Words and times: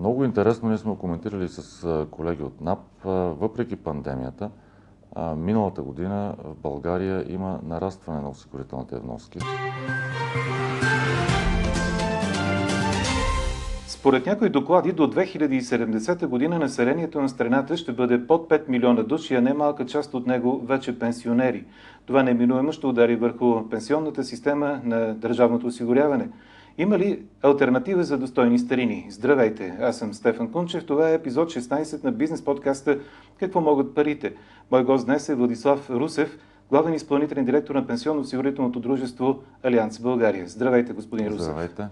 Много 0.00 0.24
интересно, 0.24 0.68
ние 0.68 0.78
сме 0.78 0.96
коментирали 0.96 1.48
с 1.48 2.06
колеги 2.10 2.42
от 2.42 2.60
НАП, 2.60 2.78
въпреки 3.40 3.76
пандемията, 3.76 4.50
миналата 5.36 5.82
година 5.82 6.34
в 6.44 6.54
България 6.62 7.24
има 7.28 7.60
нарастване 7.66 8.20
на 8.20 8.28
осигурителните 8.28 8.96
вноски. 8.98 9.38
Според 13.86 14.26
някои 14.26 14.48
доклади, 14.48 14.92
до 14.92 15.06
2070 15.06 16.26
година 16.26 16.58
населението 16.58 17.20
на 17.20 17.28
страната 17.28 17.76
ще 17.76 17.92
бъде 17.92 18.26
под 18.26 18.48
5 18.48 18.68
милиона 18.68 19.02
души, 19.02 19.34
а 19.34 19.40
не 19.40 19.54
малка 19.54 19.86
част 19.86 20.14
от 20.14 20.26
него 20.26 20.60
вече 20.64 20.98
пенсионери. 20.98 21.64
Това 22.06 22.22
неминуемо 22.22 22.72
ще 22.72 22.86
удари 22.86 23.16
върху 23.16 23.68
пенсионната 23.68 24.24
система 24.24 24.80
на 24.84 25.14
държавното 25.14 25.66
осигуряване. 25.66 26.28
Има 26.78 26.98
ли 26.98 27.22
альтернатива 27.42 28.04
за 28.04 28.18
достойни 28.18 28.58
старини? 28.58 29.06
Здравейте, 29.10 29.76
аз 29.80 29.98
съм 29.98 30.14
Стефан 30.14 30.52
Кунчев. 30.52 30.86
Това 30.86 31.10
е 31.10 31.14
епизод 31.14 31.50
16 31.50 32.04
на 32.04 32.12
бизнес 32.12 32.44
подкаста 32.44 32.98
«Какво 33.40 33.60
могат 33.60 33.94
парите?». 33.94 34.34
Мой 34.70 34.84
гост 34.84 35.06
днес 35.06 35.28
е 35.28 35.34
Владислав 35.34 35.90
Русев, 35.90 36.38
главен 36.70 36.94
изпълнителен 36.94 37.44
директор 37.44 37.74
на 37.74 37.86
пенсионно-осигурителното 37.86 38.80
дружество 38.80 39.38
Алианс 39.62 39.98
България. 39.98 40.48
Здравейте, 40.48 40.92
господин 40.92 41.26
Русев. 41.26 41.42
Здравейте. 41.42 41.86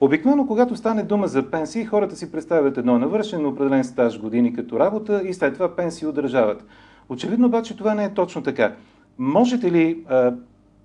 Обикновено, 0.00 0.46
когато 0.46 0.76
стане 0.76 1.02
дума 1.02 1.28
за 1.28 1.50
пенсии, 1.50 1.84
хората 1.84 2.16
си 2.16 2.32
представят 2.32 2.78
едно 2.78 2.98
навършен 2.98 3.46
определен 3.46 3.84
стаж 3.84 4.20
години 4.20 4.54
като 4.54 4.80
работа 4.80 5.22
и 5.24 5.34
след 5.34 5.54
това 5.54 5.76
пенсии 5.76 6.06
от 6.06 6.14
държавата. 6.14 6.64
Очевидно 7.08 7.46
обаче 7.46 7.76
това 7.76 7.94
не 7.94 8.04
е 8.04 8.14
точно 8.14 8.42
така. 8.42 8.74
Можете 9.18 9.72
ли 9.72 10.04
а, 10.08 10.32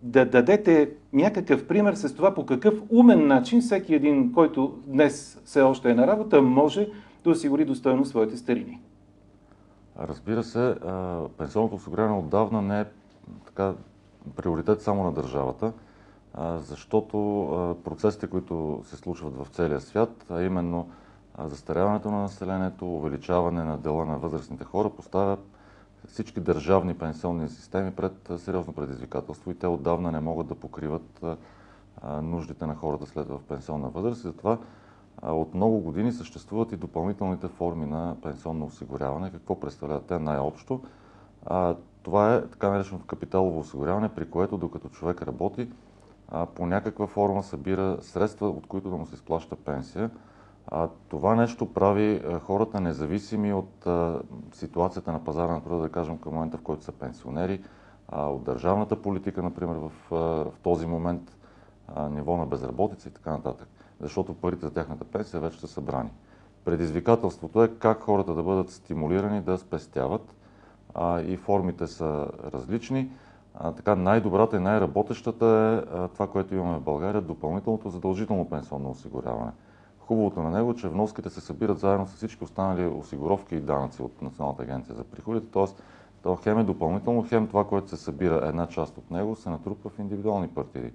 да 0.03 0.25
дадете 0.25 0.91
някакъв 1.13 1.67
пример 1.67 1.93
с 1.93 2.15
това 2.15 2.33
по 2.33 2.45
какъв 2.45 2.73
умен 2.89 3.27
начин 3.27 3.61
всеки 3.61 3.95
един, 3.95 4.33
който 4.33 4.79
днес 4.85 5.41
все 5.45 5.61
още 5.61 5.89
е 5.89 5.95
на 5.95 6.07
работа, 6.07 6.41
може 6.41 6.89
да 7.23 7.29
осигури 7.29 7.65
достойно 7.65 8.05
своите 8.05 8.37
старини? 8.37 8.81
Разбира 9.99 10.43
се, 10.43 10.75
пенсионното 11.37 11.75
осигуряване 11.75 12.17
отдавна 12.17 12.61
не 12.61 12.79
е 12.79 12.85
така 13.45 13.73
приоритет 14.35 14.81
само 14.81 15.03
на 15.03 15.11
държавата 15.11 15.73
защото 16.37 17.17
процесите, 17.83 18.27
които 18.27 18.81
се 18.85 18.95
случват 18.95 19.37
в 19.37 19.47
целия 19.51 19.81
свят, 19.81 20.25
а 20.29 20.41
именно 20.41 20.89
застаряването 21.39 22.11
на 22.11 22.21
населението, 22.21 22.95
увеличаване 22.95 23.63
на 23.63 23.77
дела 23.77 24.05
на 24.05 24.17
възрастните 24.17 24.63
хора, 24.63 24.89
поставя 24.89 25.37
всички 26.07 26.39
държавни 26.39 26.93
пенсионни 26.93 27.49
системи 27.49 27.91
пред 27.91 28.31
сериозно 28.37 28.73
предизвикателство 28.73 29.51
и 29.51 29.55
те 29.55 29.67
отдавна 29.67 30.11
не 30.11 30.19
могат 30.19 30.47
да 30.47 30.55
покриват 30.55 31.25
нуждите 32.21 32.65
на 32.65 32.75
хората 32.75 33.05
след 33.05 33.27
в 33.27 33.39
пенсионна 33.47 33.89
възраст. 33.89 34.19
И 34.19 34.27
затова 34.27 34.57
от 35.23 35.53
много 35.53 35.79
години 35.79 36.11
съществуват 36.11 36.71
и 36.71 36.77
допълнителните 36.77 37.47
форми 37.47 37.85
на 37.85 38.15
пенсионно 38.23 38.65
осигуряване. 38.65 39.31
Какво 39.31 39.59
представляват 39.59 40.05
те 40.05 40.19
най-общо? 40.19 40.81
Това 42.03 42.35
е 42.35 42.41
така 42.41 42.69
нареченото 42.69 43.05
капиталово 43.05 43.59
осигуряване, 43.59 44.09
при 44.09 44.29
което 44.29 44.57
докато 44.57 44.89
човек 44.89 45.21
работи, 45.21 45.69
по 46.55 46.65
някаква 46.65 47.07
форма 47.07 47.43
събира 47.43 47.97
средства, 48.01 48.49
от 48.49 48.67
които 48.67 48.89
да 48.89 48.95
му 48.95 49.05
се 49.05 49.15
изплаща 49.15 49.55
пенсия. 49.55 50.09
А, 50.67 50.89
това 51.09 51.35
нещо 51.35 51.73
прави 51.73 52.21
а, 52.25 52.39
хората 52.39 52.79
независими 52.79 53.53
от 53.53 53.87
а, 53.87 54.19
ситуацията 54.53 55.11
на 55.11 55.23
пазара 55.23 55.51
на 55.51 55.63
труда, 55.63 55.81
да 55.81 55.89
кажем, 55.89 56.17
към 56.17 56.33
момента, 56.33 56.57
в 56.57 56.61
който 56.61 56.83
са 56.83 56.91
пенсионери, 56.91 57.61
от 58.11 58.43
държавната 58.43 59.01
политика, 59.01 59.43
например, 59.43 59.75
в, 59.75 59.91
а, 60.11 60.15
в 60.15 60.53
този 60.63 60.85
момент, 60.85 61.37
ниво 62.09 62.37
на 62.37 62.45
безработица 62.45 63.09
и 63.09 63.11
така 63.11 63.31
нататък. 63.31 63.67
Защото 64.01 64.33
парите 64.33 64.65
за 64.65 64.73
тяхната 64.73 65.05
пенсия 65.05 65.39
вече 65.39 65.59
са 65.59 65.67
събрани. 65.67 66.09
Предизвикателството 66.65 67.63
е 67.63 67.67
как 67.67 68.01
хората 68.01 68.33
да 68.33 68.43
бъдат 68.43 68.69
стимулирани 68.69 69.41
да 69.41 69.57
спестяват 69.57 70.35
и 71.25 71.37
формите 71.37 71.87
са 71.87 72.27
различни. 72.53 73.11
А, 73.55 73.71
така, 73.71 73.95
най-добрата 73.95 74.57
и 74.57 74.59
най-работещата 74.59 75.45
е 75.45 75.95
а, 75.97 76.07
това, 76.07 76.27
което 76.27 76.55
имаме 76.55 76.77
в 76.77 76.81
България, 76.81 77.21
допълнителното 77.21 77.89
задължително 77.89 78.49
пенсионно 78.49 78.89
осигуряване. 78.89 79.51
Хубавото 80.07 80.41
на 80.41 80.49
него 80.49 80.71
е, 80.71 80.75
че 80.75 80.89
вноските 80.89 81.29
се 81.29 81.41
събират 81.41 81.79
заедно 81.79 82.07
с 82.07 82.13
всички 82.13 82.43
останали 82.43 82.87
осигуровки 82.87 83.55
и 83.55 83.59
данъци 83.59 84.01
от 84.01 84.21
Националната 84.21 84.63
агенция 84.63 84.95
за 84.95 85.03
приходите, 85.03 85.47
т.е. 85.47 85.65
то 86.23 86.35
хем 86.35 86.59
е 86.59 86.63
допълнително, 86.63 87.25
хем 87.29 87.47
това, 87.47 87.67
което 87.67 87.89
се 87.89 87.97
събира 87.97 88.47
една 88.47 88.67
част 88.67 88.97
от 88.97 89.11
него, 89.11 89.35
се 89.35 89.49
натрупва 89.49 89.89
в 89.89 89.99
индивидуални 89.99 90.47
партиди. 90.47 90.91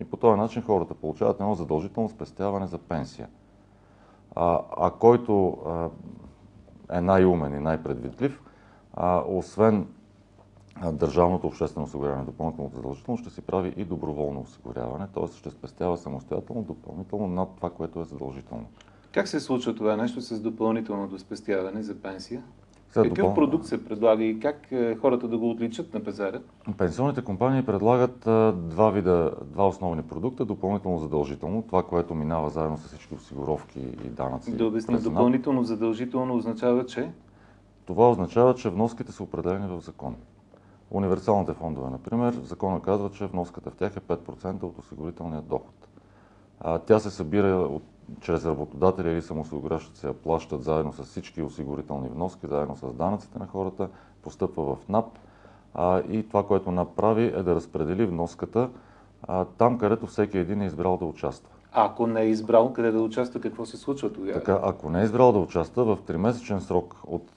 И 0.00 0.04
по 0.04 0.16
този 0.16 0.40
начин 0.40 0.62
хората 0.62 0.94
получават 0.94 1.40
едно 1.40 1.54
задължително 1.54 2.08
спестяване 2.08 2.66
за 2.66 2.78
пенсия. 2.78 3.28
А, 4.36 4.60
а 4.76 4.90
който 4.90 5.58
а, 5.66 5.88
е 6.98 7.00
най-умен 7.00 7.54
и 7.54 7.58
най-предвидлив, 7.58 8.42
освен 9.26 9.86
държавното 10.92 11.46
обществено 11.46 11.84
осигуряване, 11.86 12.24
допълнително 12.24 12.70
задължително, 12.74 13.18
ще 13.18 13.30
си 13.30 13.40
прави 13.42 13.74
и 13.76 13.84
доброволно 13.84 14.40
осигуряване, 14.40 15.06
т.е. 15.14 15.26
ще 15.26 15.50
спестява 15.50 15.96
самостоятелно, 15.96 16.62
допълнително 16.62 17.26
над 17.26 17.48
това, 17.56 17.70
което 17.70 18.00
е 18.00 18.04
задължително. 18.04 18.64
Как 19.12 19.28
се 19.28 19.40
случва 19.40 19.74
това 19.74 19.96
нещо 19.96 20.20
с 20.20 20.40
допълнителното 20.40 21.18
спестяване 21.18 21.82
за 21.82 21.94
пенсия? 22.02 22.42
Какъв 22.92 23.08
допъл... 23.08 23.34
продукт 23.34 23.66
се 23.66 23.84
предлага 23.84 24.24
и 24.24 24.40
как 24.40 24.72
е, 24.72 24.96
хората 24.96 25.28
да 25.28 25.38
го 25.38 25.50
отличат 25.50 25.94
на 25.94 26.04
пазара? 26.04 26.40
Пенсионните 26.78 27.22
компании 27.22 27.62
предлагат 27.62 28.18
два 28.68 28.90
вида, 28.90 29.32
два 29.42 29.68
основни 29.68 30.02
продукта. 30.02 30.44
Допълнително 30.44 30.98
задължително, 30.98 31.62
това, 31.62 31.82
което 31.82 32.14
минава 32.14 32.50
заедно 32.50 32.76
с 32.76 32.86
всички 32.86 33.14
осигуровки 33.14 33.80
и 33.80 34.08
данъци. 34.08 34.56
Да 34.56 34.66
обясня, 34.66 35.00
допълнително 35.00 35.64
задължително 35.64 36.36
означава, 36.36 36.86
че? 36.86 37.10
Това 37.86 38.10
означава, 38.10 38.54
че 38.54 38.70
вноските 38.70 39.12
са 39.12 39.22
определени 39.22 39.66
в 39.66 39.80
закон. 39.80 40.16
Универсалните 40.90 41.52
фондове, 41.52 41.90
например, 41.90 42.32
закона 42.34 42.82
казва, 42.82 43.10
че 43.10 43.26
вноската 43.26 43.70
в 43.70 43.76
тях 43.76 43.96
е 43.96 44.00
5% 44.00 44.62
от 44.62 44.78
осигурителния 44.78 45.40
доход. 45.40 45.88
А, 46.60 46.78
тя 46.78 46.98
се 46.98 47.10
събира 47.10 47.56
от, 47.56 47.82
чрез 48.20 48.46
работодателя 48.46 49.10
или 49.10 49.22
самоосигуряващите 49.22 49.98
се 49.98 50.06
я 50.06 50.14
плащат 50.14 50.62
заедно 50.62 50.92
с 50.92 51.02
всички 51.02 51.42
осигурителни 51.42 52.08
вноски, 52.08 52.46
заедно 52.46 52.76
с 52.76 52.94
данъците 52.94 53.38
на 53.38 53.46
хората, 53.46 53.88
постъпва 54.22 54.76
в 54.76 54.88
НАП. 54.88 55.06
А, 55.74 56.00
и 56.00 56.28
това, 56.28 56.46
което 56.46 56.70
НАП 56.70 56.88
прави 56.96 57.24
е 57.24 57.42
да 57.42 57.54
разпредели 57.54 58.06
вноската 58.06 58.70
а, 59.22 59.44
там, 59.44 59.78
където 59.78 60.06
всеки 60.06 60.38
един 60.38 60.62
е 60.62 60.66
избрал 60.66 60.96
да 60.96 61.04
участва. 61.04 61.50
Ако 61.72 62.06
не 62.06 62.20
е 62.20 62.28
избрал 62.28 62.72
къде 62.72 62.90
да 62.90 63.02
участва, 63.02 63.40
какво 63.40 63.66
се 63.66 63.76
случва 63.76 64.12
тогава? 64.12 64.32
Така, 64.32 64.60
ако 64.62 64.90
не 64.90 65.00
е 65.00 65.04
избрал 65.04 65.32
да 65.32 65.38
участва, 65.38 65.96
в 65.96 66.02
3-месечен 66.02 66.58
срок 66.58 66.96
от 67.06 67.30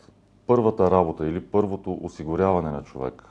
първата 0.48 0.92
работа 0.92 1.28
или 1.28 1.46
първото 1.46 2.00
осигуряване 2.02 2.72
на 2.72 2.84
човек, 2.84 3.24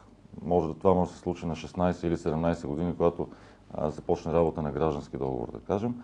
може 0.43 0.69
да 0.69 0.75
това 0.75 0.95
може 0.95 1.11
да 1.11 1.17
се 1.17 1.23
случи 1.23 1.47
на 1.47 1.57
16 1.57 2.07
или 2.07 2.17
17 2.17 2.67
години, 2.67 2.95
когато 2.97 3.29
а, 3.75 3.91
започне 3.91 4.33
работа 4.33 4.63
на 4.63 4.73
граждански 4.73 5.17
договор, 5.17 5.49
да 5.53 5.59
кажем. 5.59 5.95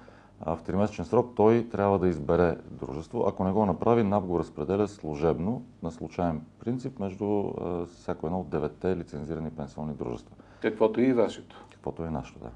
А, 0.41 0.57
в 0.57 0.63
3-месечен 0.63 1.03
срок 1.03 1.33
той 1.37 1.69
трябва 1.69 1.99
да 1.99 2.09
избере 2.09 2.57
дружество. 2.71 3.25
Ако 3.29 3.45
не 3.45 3.53
го 3.53 3.67
направи, 3.67 4.03
НАП 4.03 4.25
го 4.25 4.39
разпределя 4.39 4.89
служебно 4.89 5.63
на 5.83 5.91
случайен 5.91 6.41
принцип 6.61 6.99
между 6.99 7.25
а, 7.25 7.87
всяко 7.87 8.27
едно 8.27 8.41
от 8.41 8.49
девете 8.49 8.97
лицензирани 8.97 9.51
пенсионни 9.51 9.95
дружества. 9.95 10.37
Каквото 10.63 11.01
и 11.01 11.13
вашето. 11.13 11.67
Каквото 11.73 12.05
е 12.05 12.11
нашето, 12.11 12.39
да. 12.39 12.51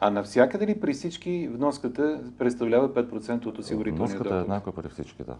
А 0.00 0.10
навсякъде 0.10 0.66
ли 0.66 0.80
при 0.80 0.92
всички 0.92 1.48
вноската 1.48 2.20
представлява 2.38 2.94
5% 2.94 3.46
от 3.46 3.58
осигурителния 3.58 3.98
Вноската 3.98 4.24
доход? 4.24 4.38
е 4.38 4.42
еднаква 4.42 4.72
при 4.72 4.88
всички, 4.88 5.24
да. 5.24 5.36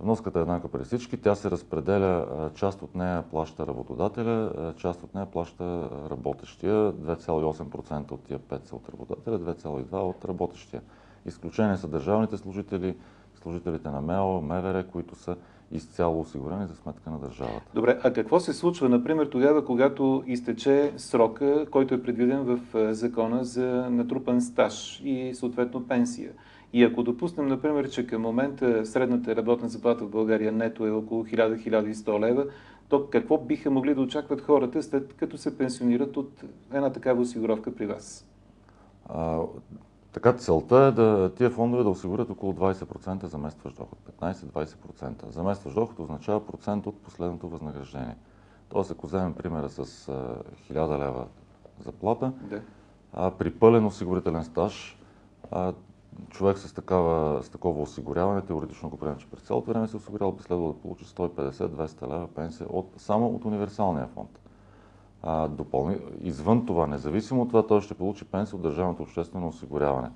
Вноската 0.00 0.38
е 0.38 0.42
еднаква 0.42 0.68
при 0.68 0.84
всички. 0.84 1.16
Тя 1.16 1.34
се 1.34 1.50
разпределя, 1.50 2.26
част 2.54 2.82
от 2.82 2.94
нея 2.94 3.24
плаща 3.30 3.66
работодателя, 3.66 4.74
част 4.76 5.02
от 5.02 5.14
нея 5.14 5.26
плаща 5.26 5.88
работещия. 6.10 6.92
2,8% 6.92 8.12
от 8.12 8.20
тия 8.20 8.38
5 8.38 8.64
са 8.64 8.76
от 8.76 8.88
работодателя, 8.88 9.38
2,2% 9.38 9.94
от 9.94 10.24
работещия. 10.24 10.82
Изключение 11.26 11.76
са 11.76 11.88
държавните 11.88 12.36
служители, 12.36 12.96
служителите 13.42 13.88
на 13.88 14.00
МЕО, 14.00 14.40
МВР, 14.40 14.84
които 14.92 15.14
са 15.14 15.36
изцяло 15.72 16.20
осигурени 16.20 16.66
за 16.66 16.74
сметка 16.74 17.10
на 17.10 17.18
държавата. 17.18 17.62
Добре, 17.74 18.00
а 18.04 18.12
какво 18.12 18.40
се 18.40 18.52
случва, 18.52 18.88
например, 18.88 19.26
тогава, 19.26 19.64
когато 19.64 20.22
изтече 20.26 20.92
срока, 20.96 21.66
който 21.70 21.94
е 21.94 22.02
предвиден 22.02 22.42
в 22.42 22.58
закона 22.94 23.44
за 23.44 23.66
натрупан 23.90 24.40
стаж 24.40 25.00
и 25.04 25.34
съответно 25.34 25.88
пенсия? 25.88 26.32
И 26.76 26.84
ако 26.84 27.02
допуснем, 27.02 27.46
например, 27.46 27.90
че 27.90 28.06
към 28.06 28.22
момента 28.22 28.86
средната 28.86 29.36
работна 29.36 29.68
заплата 29.68 30.04
в 30.04 30.10
България 30.10 30.52
нето 30.52 30.86
е 30.86 30.90
около 30.90 31.24
1000-1100 31.24 32.20
лева, 32.20 32.46
то 32.88 33.10
какво 33.10 33.38
биха 33.38 33.70
могли 33.70 33.94
да 33.94 34.00
очакват 34.00 34.40
хората, 34.40 34.82
след 34.82 35.12
като 35.12 35.38
се 35.38 35.58
пенсионират 35.58 36.16
от 36.16 36.44
една 36.72 36.92
такава 36.92 37.20
осигуровка 37.20 37.74
при 37.74 37.86
вас? 37.86 38.26
А, 39.08 39.40
така 40.12 40.32
целта 40.32 40.76
е 40.76 40.90
да 40.90 41.34
тия 41.34 41.50
фондове 41.50 41.82
да 41.82 41.88
осигурят 41.88 42.30
около 42.30 42.52
20% 42.52 43.24
заместващ 43.24 43.76
доход. 43.76 43.98
15-20%. 44.20 45.30
Заместващ 45.30 45.74
доход 45.74 45.98
означава 45.98 46.46
процент 46.46 46.86
от 46.86 46.98
последното 46.98 47.48
възнаграждение. 47.48 48.16
Тоест, 48.68 48.90
ако 48.90 49.06
вземем 49.06 49.34
примера 49.34 49.68
с 49.68 50.06
1000 50.72 50.98
лева 50.98 51.26
заплата, 51.84 52.32
да. 52.50 52.60
а, 53.12 53.30
при 53.30 53.50
пълен 53.50 53.86
осигурителен 53.86 54.44
стаж 54.44 54.98
човек 56.30 56.58
с, 56.58 56.74
такава, 56.74 57.42
с 57.42 57.48
такова 57.48 57.82
осигуряване, 57.82 58.42
теоретично 58.42 58.88
ако 58.88 58.96
приемем, 58.96 59.18
че 59.18 59.30
през 59.30 59.42
цялото 59.42 59.70
време 59.70 59.88
се 59.88 59.96
осигурява, 59.96 60.32
би 60.32 60.42
следвало 60.42 60.72
да 60.72 60.78
получи 60.78 61.04
150-200 61.04 62.02
лева 62.02 62.28
пенсия 62.28 62.66
от, 62.70 62.90
само 62.96 63.26
от 63.26 63.44
универсалния 63.44 64.06
фонд. 64.06 64.40
А, 65.22 65.48
допълни, 65.48 65.98
извън 66.20 66.66
това, 66.66 66.86
независимо 66.86 67.42
от 67.42 67.48
това, 67.48 67.66
той 67.66 67.80
ще 67.80 67.94
получи 67.94 68.24
пенсия 68.24 68.56
от 68.56 68.62
държавното 68.62 69.02
обществено 69.02 69.48
осигуряване. 69.48 70.10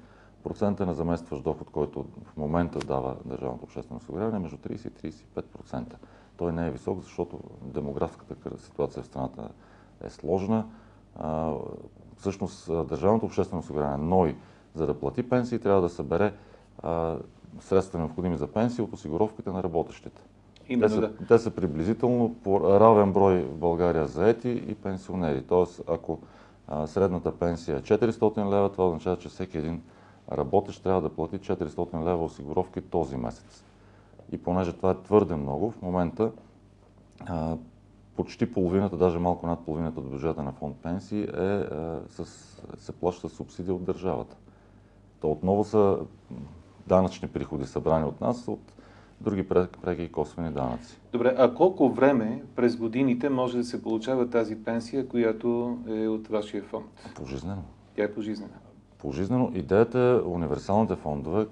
Процентът 0.44 0.86
на 0.86 0.94
заместващ 0.94 1.44
доход, 1.44 1.70
който 1.70 2.04
в 2.24 2.36
момента 2.36 2.78
дава 2.78 3.16
държавното 3.24 3.64
обществено 3.64 3.98
осигуряване 3.98 4.36
е 4.36 4.40
между 4.40 4.56
30 4.56 5.04
и 5.04 5.12
35%. 5.12 5.94
Той 6.36 6.52
не 6.52 6.66
е 6.66 6.70
висок, 6.70 7.00
защото 7.02 7.40
демографската 7.62 8.58
ситуация 8.58 9.02
в 9.02 9.06
страната 9.06 9.48
е 10.04 10.10
сложна. 10.10 10.66
А, 11.16 11.54
всъщност 12.16 12.66
държавното 12.88 13.26
обществено 13.26 13.60
осигуряване, 13.60 14.04
НОИ, 14.04 14.36
за 14.74 14.86
да 14.86 14.94
плати 14.94 15.28
пенсии, 15.28 15.58
трябва 15.58 15.82
да 15.82 15.88
събере 15.88 16.32
а, 16.82 17.16
средства 17.60 17.98
необходими 17.98 18.36
за 18.36 18.46
пенсии 18.46 18.84
от 18.84 18.92
осигуровките 18.92 19.50
на 19.50 19.62
работещите. 19.62 20.22
Именно, 20.68 20.88
те, 20.88 20.94
са, 20.94 21.00
да. 21.00 21.26
те 21.26 21.38
са 21.38 21.50
приблизително 21.50 22.34
по 22.44 22.60
равен 22.80 23.12
брой 23.12 23.42
в 23.42 23.56
България 23.56 24.06
заети 24.06 24.64
и 24.68 24.74
пенсионери. 24.74 25.42
Тоест, 25.42 25.82
ако 25.88 26.18
а, 26.68 26.86
средната 26.86 27.38
пенсия 27.38 27.76
е 27.76 27.82
400 27.82 28.50
лева, 28.50 28.72
това 28.72 28.86
означава, 28.86 29.16
че 29.16 29.28
всеки 29.28 29.58
един 29.58 29.82
работещ 30.32 30.82
трябва 30.82 31.02
да 31.02 31.08
плати 31.08 31.38
400 31.38 32.04
лева 32.04 32.24
осигуровки 32.24 32.80
този 32.80 33.16
месец. 33.16 33.64
И 34.32 34.38
понеже 34.42 34.72
това 34.72 34.90
е 34.90 35.02
твърде 35.02 35.36
много, 35.36 35.70
в 35.70 35.82
момента 35.82 36.30
а, 37.26 37.56
почти 38.16 38.52
половината, 38.52 38.96
даже 38.96 39.18
малко 39.18 39.46
над 39.46 39.64
половината 39.64 40.00
от 40.00 40.10
бюджета 40.10 40.42
на 40.42 40.52
фонд 40.52 40.76
пенсии 40.76 41.20
е, 41.20 41.24
е 41.24 41.64
с, 42.08 42.24
се 42.78 42.92
плаща 42.92 43.28
субсидия 43.28 43.74
от 43.74 43.84
държавата. 43.84 44.36
Отново 45.22 45.64
са 45.64 45.98
данъчни 46.86 47.28
приходи 47.28 47.66
събрани 47.66 48.04
от 48.04 48.20
нас, 48.20 48.48
от 48.48 48.72
други 49.20 49.48
преки 49.48 50.02
и 50.02 50.12
косвени 50.12 50.50
данъци. 50.50 51.00
Добре, 51.12 51.34
а 51.38 51.54
колко 51.54 51.88
време 51.88 52.42
през 52.56 52.76
годините 52.76 53.28
може 53.28 53.56
да 53.56 53.64
се 53.64 53.82
получава 53.82 54.30
тази 54.30 54.64
пенсия, 54.64 55.08
която 55.08 55.78
е 55.88 56.08
от 56.08 56.28
вашия 56.28 56.62
фонд? 56.62 56.86
Пожизнено. 57.14 57.62
Тя 57.96 58.04
е 58.04 58.12
пожизнена. 58.12 58.52
Пожизнено. 58.98 59.50
Идеята 59.54 59.98
е 59.98 60.28
универсалните 60.28 60.96
фондове, 60.96 61.46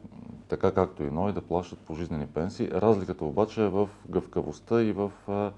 така 0.49 0.73
както 0.73 1.03
и 1.03 1.11
НОИ, 1.11 1.33
да 1.33 1.41
плащат 1.41 1.79
пожизнени 1.79 2.27
пенсии. 2.27 2.71
Разликата 2.71 3.25
обаче 3.25 3.65
е 3.65 3.69
в 3.69 3.89
гъвкавостта 4.09 4.83
и 4.83 4.93
в 4.93 5.13
а, 5.29 5.53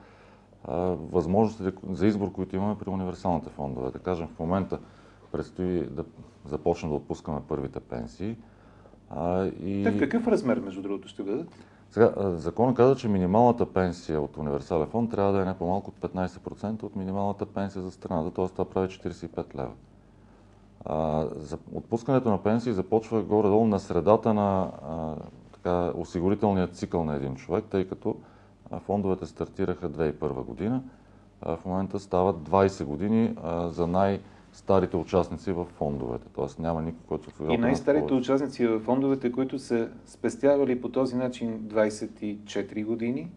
а, 0.64 0.76
възможностите 1.12 1.72
за 1.90 2.06
избор, 2.06 2.32
които 2.32 2.56
имаме 2.56 2.78
при 2.78 2.90
универсалните 2.90 3.50
фондове. 3.50 3.90
Да 3.90 3.98
кажем, 3.98 4.28
в 4.28 4.38
момента 4.38 4.78
предстои 5.32 5.86
да 5.86 6.04
започнем 6.44 6.90
да 6.90 6.96
отпускаме 6.96 7.40
първите 7.48 7.80
пенсии. 7.80 8.36
А, 9.10 9.44
и... 9.44 9.82
Те 9.84 9.90
в 9.90 9.98
какъв 9.98 10.28
размер, 10.28 10.60
между 10.60 10.82
другото, 10.82 11.08
ще 11.08 11.22
бъдат? 11.22 11.48
Сега, 11.90 12.12
законът 12.16 12.76
казва, 12.76 12.96
че 12.96 13.08
минималната 13.08 13.66
пенсия 13.66 14.20
от 14.20 14.36
универсален 14.36 14.86
фонд 14.86 15.10
трябва 15.10 15.32
да 15.32 15.42
е 15.42 15.44
не 15.44 15.58
по-малко 15.58 15.90
от 15.90 16.12
15% 16.12 16.82
от 16.82 16.96
минималната 16.96 17.46
пенсия 17.46 17.82
за 17.82 17.90
страната, 17.90 18.30
т.е. 18.30 18.48
това 18.48 18.64
прави 18.64 18.88
45 18.88 19.54
лева. 19.54 19.72
А, 20.84 21.26
за 21.36 21.58
отпускането 21.74 22.30
на 22.30 22.42
пенсии 22.42 22.72
започва 22.72 23.22
горе-долу 23.22 23.66
на 23.66 23.80
средата 23.80 24.34
на 24.34 24.70
а, 24.88 25.14
така, 25.52 25.92
осигурителния 25.94 26.68
цикъл 26.68 27.04
на 27.04 27.14
един 27.14 27.34
човек, 27.34 27.64
тъй 27.70 27.88
като 27.88 28.16
фондовете 28.78 29.26
стартираха 29.26 29.90
2001 29.90 30.44
година. 30.44 30.82
А, 31.42 31.56
в 31.56 31.64
момента 31.64 31.98
стават 31.98 32.36
20 32.36 32.84
години 32.84 33.36
а, 33.42 33.68
за 33.68 33.86
най- 33.86 34.20
старите 34.52 34.96
участници 34.96 35.52
в 35.52 35.64
фондовете. 35.64 36.26
Тоест 36.34 36.58
няма 36.58 36.82
никой, 36.82 37.00
който 37.08 37.30
се 37.30 37.42
И 37.50 37.58
най-старите 37.58 38.14
участници 38.14 38.66
в 38.66 38.80
фондовете, 38.80 39.32
които 39.32 39.58
са 39.58 39.88
спестявали 40.06 40.80
по 40.80 40.88
този 40.88 41.16
начин 41.16 41.60
24 41.60 42.84
години? 42.84 43.30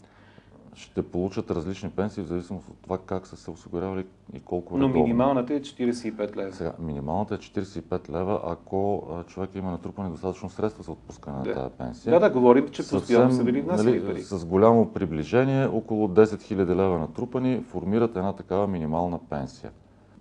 Ще 0.75 1.04
получат 1.04 1.51
различни 1.51 1.89
пенсии 1.89 2.24
в 2.24 2.27
зависимост 2.27 2.69
от 2.69 2.77
това 2.81 2.98
как 2.98 3.27
са 3.27 3.38
се 3.38 3.51
осигурявали 3.51 4.06
и 4.33 4.39
колко 4.39 4.77
Но 4.77 4.88
редовно. 4.88 5.04
минималната 5.04 5.54
е 5.54 5.62
45 5.62 6.36
лева. 6.36 6.54
Сега, 6.54 6.74
минималната 6.80 7.36
е 7.36 7.38
45 7.38 8.10
лева, 8.10 8.42
ако 8.44 9.07
човек 9.27 9.50
има 9.56 9.71
натрупани 9.71 10.10
достатъчно 10.10 10.50
средства 10.50 10.83
за 10.83 10.92
отпускане 10.92 11.44
да. 11.44 11.50
на 11.50 11.56
тази 11.56 11.75
пенсия. 11.77 12.12
Да, 12.12 12.19
да, 12.19 12.30
говорим, 12.30 12.69
че 12.69 12.89
постоянно 12.89 13.31
са 13.31 13.44
били 13.44 13.62
внасяли 13.62 13.92
нали, 13.92 14.06
пари. 14.06 14.21
С 14.21 14.45
голямо 14.45 14.94
приближение, 14.94 15.68
около 15.68 16.07
10 16.07 16.24
000 16.24 16.75
лева 16.75 17.00
натрупани, 17.00 17.63
формират 17.63 18.15
една 18.15 18.33
такава 18.33 18.68
минимална 18.68 19.19
пенсия 19.30 19.71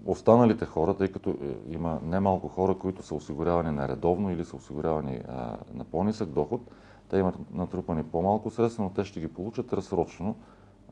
останалите 0.07 0.67
хора, 0.67 0.95
тъй 0.95 1.09
като 1.09 1.31
е, 1.31 1.35
има 1.75 2.01
немалко 2.03 2.49
хора, 2.49 2.75
които 2.75 3.03
са 3.03 3.15
осигурявани 3.15 3.73
нередовно 3.73 4.31
или 4.31 4.45
са 4.45 4.57
осигурявани 4.57 5.21
а, 5.29 5.57
на 5.75 5.85
по-нисък 5.85 6.29
доход, 6.29 6.61
те 7.09 7.17
имат 7.17 7.35
натрупани 7.55 8.03
по-малко 8.03 8.51
средства, 8.51 8.85
но 8.85 8.91
те 8.91 9.05
ще 9.05 9.21
ги 9.21 9.29
получат 9.29 9.73
разсрочно, 9.73 10.37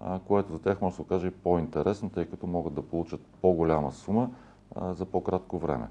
а, 0.01 0.19
което 0.19 0.53
за 0.53 0.59
тях 0.59 0.81
може 0.81 0.93
да 0.93 0.97
се 0.97 1.03
окаже 1.03 1.27
и 1.27 1.31
по-интересно, 1.31 2.11
тъй 2.11 2.25
като 2.25 2.47
могат 2.47 2.75
да 2.75 2.83
получат 2.83 3.21
по-голяма 3.43 3.93
сума 3.93 4.31
а, 4.75 4.95
за 4.95 5.07
по-кратко 5.07 5.59
време. 5.59 5.89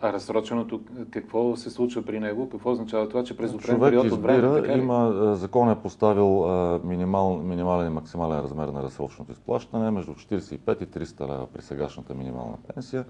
А 0.00 0.12
разсроченото, 0.12 0.80
какво 1.10 1.56
се 1.56 1.70
случва 1.70 2.02
при 2.02 2.20
него? 2.20 2.48
Какво 2.48 2.70
означава 2.70 3.08
това, 3.08 3.24
че 3.24 3.36
през 3.36 3.54
определен 3.54 3.80
период 3.80 4.12
от 4.12 4.22
време... 4.22 4.60
Така 4.62 4.72
има, 4.72 5.32
закон 5.34 5.70
е 5.70 5.76
поставил 5.82 6.46
минимал, 6.84 7.38
минимален 7.38 7.86
и 7.86 7.90
максимален 7.90 8.40
размер 8.40 8.68
на 8.68 8.82
разсроченото 8.82 9.32
изплащане 9.32 9.90
между 9.90 10.14
45 10.14 10.82
и 10.82 10.86
300 10.86 11.20
лева 11.20 11.46
при 11.46 11.62
сегашната 11.62 12.14
минимална 12.14 12.56
пенсия. 12.74 13.04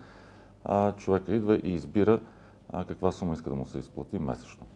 А 0.65 0.93
човека 0.93 1.35
идва 1.35 1.57
и 1.57 1.75
избира 1.75 2.21
а, 2.73 2.85
каква 2.85 3.13
сума 3.13 3.33
иска 3.33 3.51
да 3.51 3.57
му 3.57 3.67
се 3.67 3.79
изплати 3.79 4.19
месечно. 4.19 4.67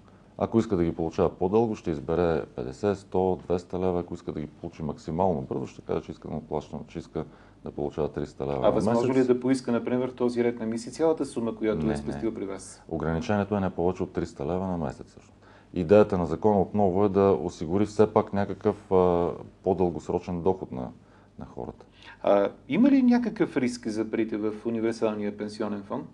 Ако 0.43 0.59
иска 0.59 0.77
да 0.77 0.85
ги 0.85 0.93
получава 0.93 1.29
по-дълго, 1.29 1.77
ще 1.77 1.91
избере 1.91 2.43
50, 2.57 2.95
100, 2.95 3.13
200 3.13 3.79
лева. 3.79 4.01
Ако 4.01 4.15
иска 4.15 4.33
да 4.33 4.41
ги 4.41 4.47
получи 4.47 4.83
максимално 4.83 5.41
бързо, 5.41 5.67
ще 5.67 5.83
каже, 5.83 6.01
че 6.01 6.13
иска 6.13 6.29
да 6.29 6.41
плаща, 6.41 6.79
че 6.89 6.99
иска 6.99 7.25
да 7.65 7.71
получава 7.71 8.09
300 8.09 8.41
лева. 8.41 8.61
А 8.63 8.71
възможно 8.71 9.15
ли 9.15 9.19
е 9.19 9.25
да 9.25 9.41
поиска, 9.41 9.73
например, 9.73 10.09
този 10.09 10.45
ред 10.45 10.61
на 10.61 10.67
мисли 10.67 10.91
цялата 10.91 11.27
сума, 11.27 11.57
която 11.57 11.87
не, 11.87 11.93
е 11.93 11.97
спестил 11.97 12.35
при 12.35 12.45
вас? 12.45 12.83
Ограничението 12.89 13.57
е 13.57 13.61
не 13.61 13.71
повече 13.71 14.03
от 14.03 14.11
300 14.11 14.41
лева 14.41 14.67
на 14.67 14.77
месец. 14.77 15.13
Също. 15.13 15.33
Идеята 15.75 16.19
на 16.19 16.27
закона 16.27 16.61
отново 16.61 17.05
е 17.05 17.09
да 17.09 17.39
осигури 17.43 17.87
все 17.87 18.13
пак 18.13 18.33
някакъв 18.33 18.93
а, 18.93 19.31
по-дългосрочен 19.63 20.43
доход 20.43 20.73
на, 20.73 20.89
на 21.39 21.47
хората. 21.47 21.85
А, 22.23 22.49
има 22.69 22.91
ли 22.91 23.03
някакъв 23.03 23.57
риск 23.57 23.89
за 23.89 24.11
парите 24.11 24.37
в 24.37 24.53
универсалния 24.67 25.37
пенсионен 25.37 25.83
фонд? 25.83 26.09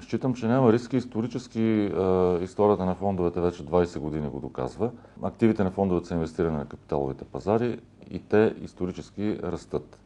Считам, 0.00 0.34
че 0.34 0.46
няма 0.46 0.72
риск. 0.72 0.92
Исторически 0.92 1.92
историята 2.40 2.84
на 2.84 2.94
фондовете 2.94 3.40
вече 3.40 3.66
20 3.66 3.98
години 3.98 4.28
го 4.28 4.40
доказва. 4.40 4.90
Активите 5.22 5.64
на 5.64 5.70
фондовете 5.70 6.08
са 6.08 6.14
инвестирани 6.14 6.56
на 6.56 6.66
капиталовите 6.66 7.24
пазари 7.24 7.80
и 8.10 8.18
те 8.18 8.54
исторически 8.62 9.38
растат. 9.42 9.98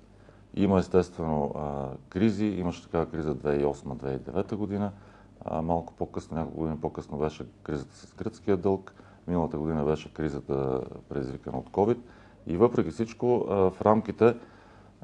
Има 0.54 0.78
естествено 0.78 1.54
кризи. 2.08 2.46
Имаше 2.46 2.82
такава 2.82 3.06
криза 3.06 3.34
2008-2009 3.34 4.54
година. 4.54 4.92
малко 5.62 5.92
по-късно, 5.92 6.36
няколко 6.36 6.58
години 6.58 6.80
по-късно 6.80 7.18
беше 7.18 7.46
кризата 7.62 7.94
с 7.96 8.14
гръцкия 8.14 8.56
дълг. 8.56 8.94
Миналата 9.26 9.58
година 9.58 9.84
беше 9.84 10.12
кризата 10.14 10.80
предизвикана 11.08 11.58
от 11.58 11.70
COVID. 11.70 11.98
И 12.46 12.56
въпреки 12.56 12.90
всичко, 12.90 13.26
в 13.48 13.72
рамките 13.82 14.34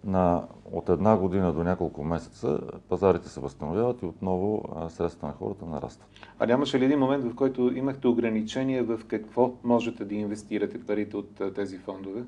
на 0.04 0.42
от 0.72 0.88
една 0.88 1.16
година 1.16 1.52
до 1.52 1.64
няколко 1.64 2.04
месеца 2.04 2.58
пазарите 2.88 3.28
се 3.28 3.40
възстановяват 3.40 4.02
и 4.02 4.06
отново 4.06 4.64
средства 4.88 5.28
на 5.28 5.34
хората 5.34 5.66
нарастват. 5.66 6.08
А 6.38 6.46
нямаше 6.46 6.80
ли 6.80 6.84
един 6.84 6.98
момент, 6.98 7.24
в 7.24 7.34
който 7.34 7.72
имахте 7.74 8.08
ограничения 8.08 8.84
в 8.84 9.00
какво 9.08 9.52
можете 9.64 10.04
да 10.04 10.14
инвестирате 10.14 10.80
парите 10.80 11.16
от 11.16 11.54
тези 11.54 11.78
фондове? 11.78 12.22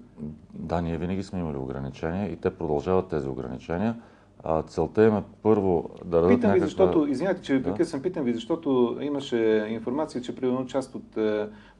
Да, 0.54 0.80
ние 0.80 0.98
винаги 0.98 1.22
сме 1.22 1.38
имали 1.40 1.56
ограничения 1.56 2.32
и 2.32 2.37
те 2.37 2.50
продължават 2.50 3.08
тези 3.08 3.28
ограничения. 3.28 3.96
А, 4.44 4.62
целта 4.62 5.04
им 5.04 5.16
е 5.16 5.22
първо 5.42 5.90
да 6.04 6.10
дадат 6.10 6.30
Питам 6.30 6.52
ви, 6.52 6.60
защото, 6.60 7.06
извинявайте, 7.06 7.42
че 7.42 7.58
да? 7.58 7.84
съм, 7.84 8.02
питам 8.02 8.25
ви, 8.25 8.34
защото 8.34 8.98
имаше 9.00 9.66
информация, 9.70 10.22
че 10.22 10.37
примерно 10.37 10.66
част 10.66 10.94
от 10.94 11.18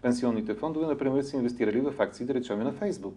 пенсионните 0.03 0.55
фондове, 0.55 0.87
например, 0.87 1.23
са 1.23 1.37
инвестирали 1.37 1.81
в 1.81 1.95
акции, 1.99 2.27
да 2.27 2.35
речем, 2.35 2.59
на 2.59 2.73
Фейсбук. 2.73 3.15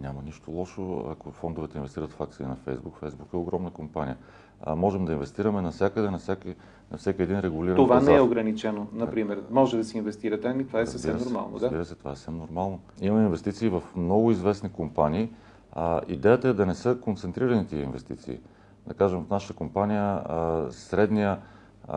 Няма 0.00 0.22
нищо 0.22 0.50
лошо, 0.50 1.04
ако 1.10 1.30
фондовете 1.30 1.78
инвестират 1.78 2.12
в 2.12 2.20
акции 2.20 2.46
на 2.46 2.56
Фейсбук. 2.56 2.96
Фейсбук 2.96 3.28
е 3.32 3.36
огромна 3.36 3.70
компания. 3.70 4.16
А 4.62 4.74
можем 4.74 5.04
да 5.04 5.12
инвестираме 5.12 5.62
навсякъде, 5.62 6.10
на 6.10 6.18
всеки, 6.18 6.54
на 6.92 6.98
всеки 6.98 7.22
един 7.22 7.40
регулиран 7.40 7.76
Това 7.76 7.94
пазар. 7.98 8.10
не 8.10 8.16
е 8.16 8.20
ограничено, 8.20 8.86
например. 8.92 9.42
Може 9.50 9.76
да 9.76 9.84
се 9.84 9.98
инвестира 9.98 10.40
там 10.40 10.60
и 10.60 10.66
това 10.66 10.80
е 10.80 10.86
съвсем 10.86 11.18
се, 11.18 11.24
нормално. 11.24 11.58
Да? 11.58 11.64
Разбира 11.64 11.84
се, 11.84 11.94
това 11.94 12.12
е 12.12 12.16
съвсем 12.16 12.36
нормално. 12.36 12.80
Имаме 13.00 13.24
инвестиции 13.24 13.68
в 13.68 13.82
много 13.96 14.30
известни 14.30 14.72
компании. 14.72 15.30
А, 15.72 16.00
идеята 16.08 16.48
е 16.48 16.52
да 16.52 16.66
не 16.66 16.74
са 16.74 16.98
концентрирани 17.00 17.66
тези 17.66 17.82
инвестиции. 17.82 18.40
Да 18.86 18.94
кажем, 18.94 19.24
в 19.24 19.30
нашата 19.30 19.54
компания 19.54 20.02
а, 20.02 20.66
средния 20.70 21.38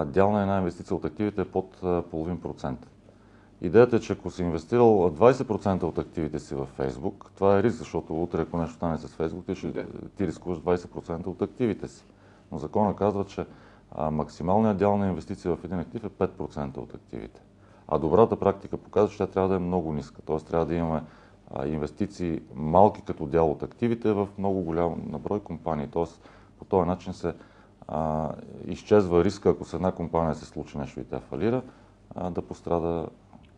дял 0.06 0.32
на 0.32 0.42
една 0.42 0.58
инвестиция 0.58 0.98
от 0.98 1.06
активите 1.06 1.42
е 1.42 1.46
под 1.46 1.82
половин 2.12 2.40
процент. 2.40 2.88
Идеята 3.62 3.96
е, 3.96 4.00
че 4.00 4.14
ако 4.14 4.32
си 4.32 4.44
инвестирал 4.44 4.88
20% 4.88 5.84
от 5.84 5.98
активите 5.98 6.40
си 6.40 6.56
в 6.56 6.68
Facebook, 6.80 7.26
това 7.36 7.60
е 7.60 7.64
риск, 7.64 7.78
защото 7.78 8.24
утре, 8.24 8.42
ако 8.42 8.58
нещо 8.58 8.76
стане 8.76 8.98
с 8.98 9.08
Facebook, 9.08 9.46
ти, 9.46 9.56
ще, 9.56 9.86
ти 10.18 10.28
рискуваш 10.28 10.60
20% 10.60 11.28
от 11.28 11.42
активите 11.42 11.88
си. 11.88 12.06
Но 12.52 12.58
закона 12.58 12.96
казва, 12.96 13.26
че 13.26 13.46
а 13.92 14.12
максималният 14.12 14.78
дял 14.78 14.98
на 14.98 15.08
инвестиция 15.08 15.56
в 15.56 15.64
един 15.64 15.80
актив 15.80 16.04
е 16.04 16.10
5% 16.10 16.78
от 16.78 16.94
активите. 16.94 17.42
А 17.88 18.00
добрата 18.00 18.36
практика 18.36 18.78
показва, 18.78 19.10
че 19.10 19.18
тя 19.18 19.28
трябва 19.28 19.50
да 19.50 19.56
е 19.56 19.60
много 19.60 19.94
ниска. 19.94 20.22
Т.е. 20.22 20.38
трябва 20.38 20.66
да 20.66 20.76
имаме 20.76 21.04
инвестиции 21.66 22.42
малки 22.56 23.02
като 23.02 23.26
дял 23.26 23.52
от 23.52 23.64
активите 23.64 24.12
в 24.12 24.28
много 24.38 24.62
голям 24.62 25.04
наброй 25.10 25.40
компании. 25.40 25.88
Т.е. 25.88 26.04
по 26.60 26.66
този 26.66 26.88
начин 26.88 27.14
се 27.14 27.34
а, 27.88 28.32
изчезва 28.66 29.24
риска, 29.24 29.50
ако 29.50 29.66
с 29.66 29.74
една 29.74 29.92
компания 29.92 30.36
се 30.36 30.46
случи 30.46 30.78
нещо 30.78 31.00
и 31.00 31.04
тя 31.04 31.20
фалира, 31.20 31.62
а, 32.16 32.30
да 32.30 32.42
пострада 32.42 33.08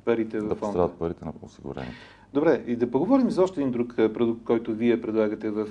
парите 0.06 0.38
да 0.38 0.56
пострадат 0.56 0.94
парите 0.94 1.26
на 1.26 1.34
осигурените. 1.42 1.96
Добре, 2.34 2.64
и 2.68 2.76
да 2.76 2.92
поговорим 2.92 3.30
за 3.30 3.44
още 3.44 3.62
един 3.62 3.72
друг 3.72 3.96
продукт, 3.96 4.44
който 4.44 4.74
вие 4.74 5.02
предлагате 5.02 5.50
в 5.50 5.68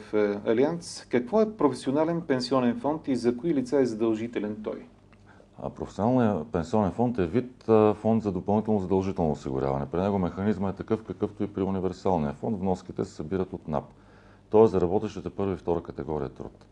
Алианс. 0.46 1.06
Какво 1.10 1.40
е 1.40 1.52
професионален 1.52 2.20
пенсионен 2.20 2.80
фонд 2.80 3.08
и 3.08 3.16
за 3.16 3.36
кои 3.36 3.54
лица 3.54 3.80
е 3.80 3.86
задължителен 3.86 4.56
той? 4.64 4.86
Професионалният 5.76 6.48
пенсионен 6.52 6.90
фонд 6.90 7.18
е 7.18 7.26
вид 7.26 7.64
фонд 7.94 8.22
за 8.22 8.32
допълнително 8.32 8.80
задължително 8.80 9.30
осигуряване. 9.30 9.86
При 9.92 10.00
него 10.00 10.18
механизма 10.18 10.68
е 10.68 10.72
такъв, 10.72 11.04
какъвто 11.04 11.42
и 11.42 11.46
при 11.46 11.62
универсалния 11.62 12.32
фонд. 12.32 12.60
Вноските 12.60 13.04
се 13.04 13.14
събират 13.14 13.52
от 13.52 13.68
НАП. 13.68 13.84
Той 14.50 14.64
е 14.64 14.68
за 14.68 14.80
работещите 14.80 15.30
първа 15.30 15.52
и 15.52 15.56
втора 15.56 15.82
категория 15.82 16.28
труд. 16.28 16.66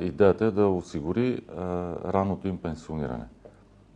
Идеята 0.00 0.44
е 0.44 0.50
да 0.50 0.66
осигури 0.66 1.40
а, 1.48 1.62
ранното 2.12 2.48
им 2.48 2.58
пенсиониране. 2.58 3.24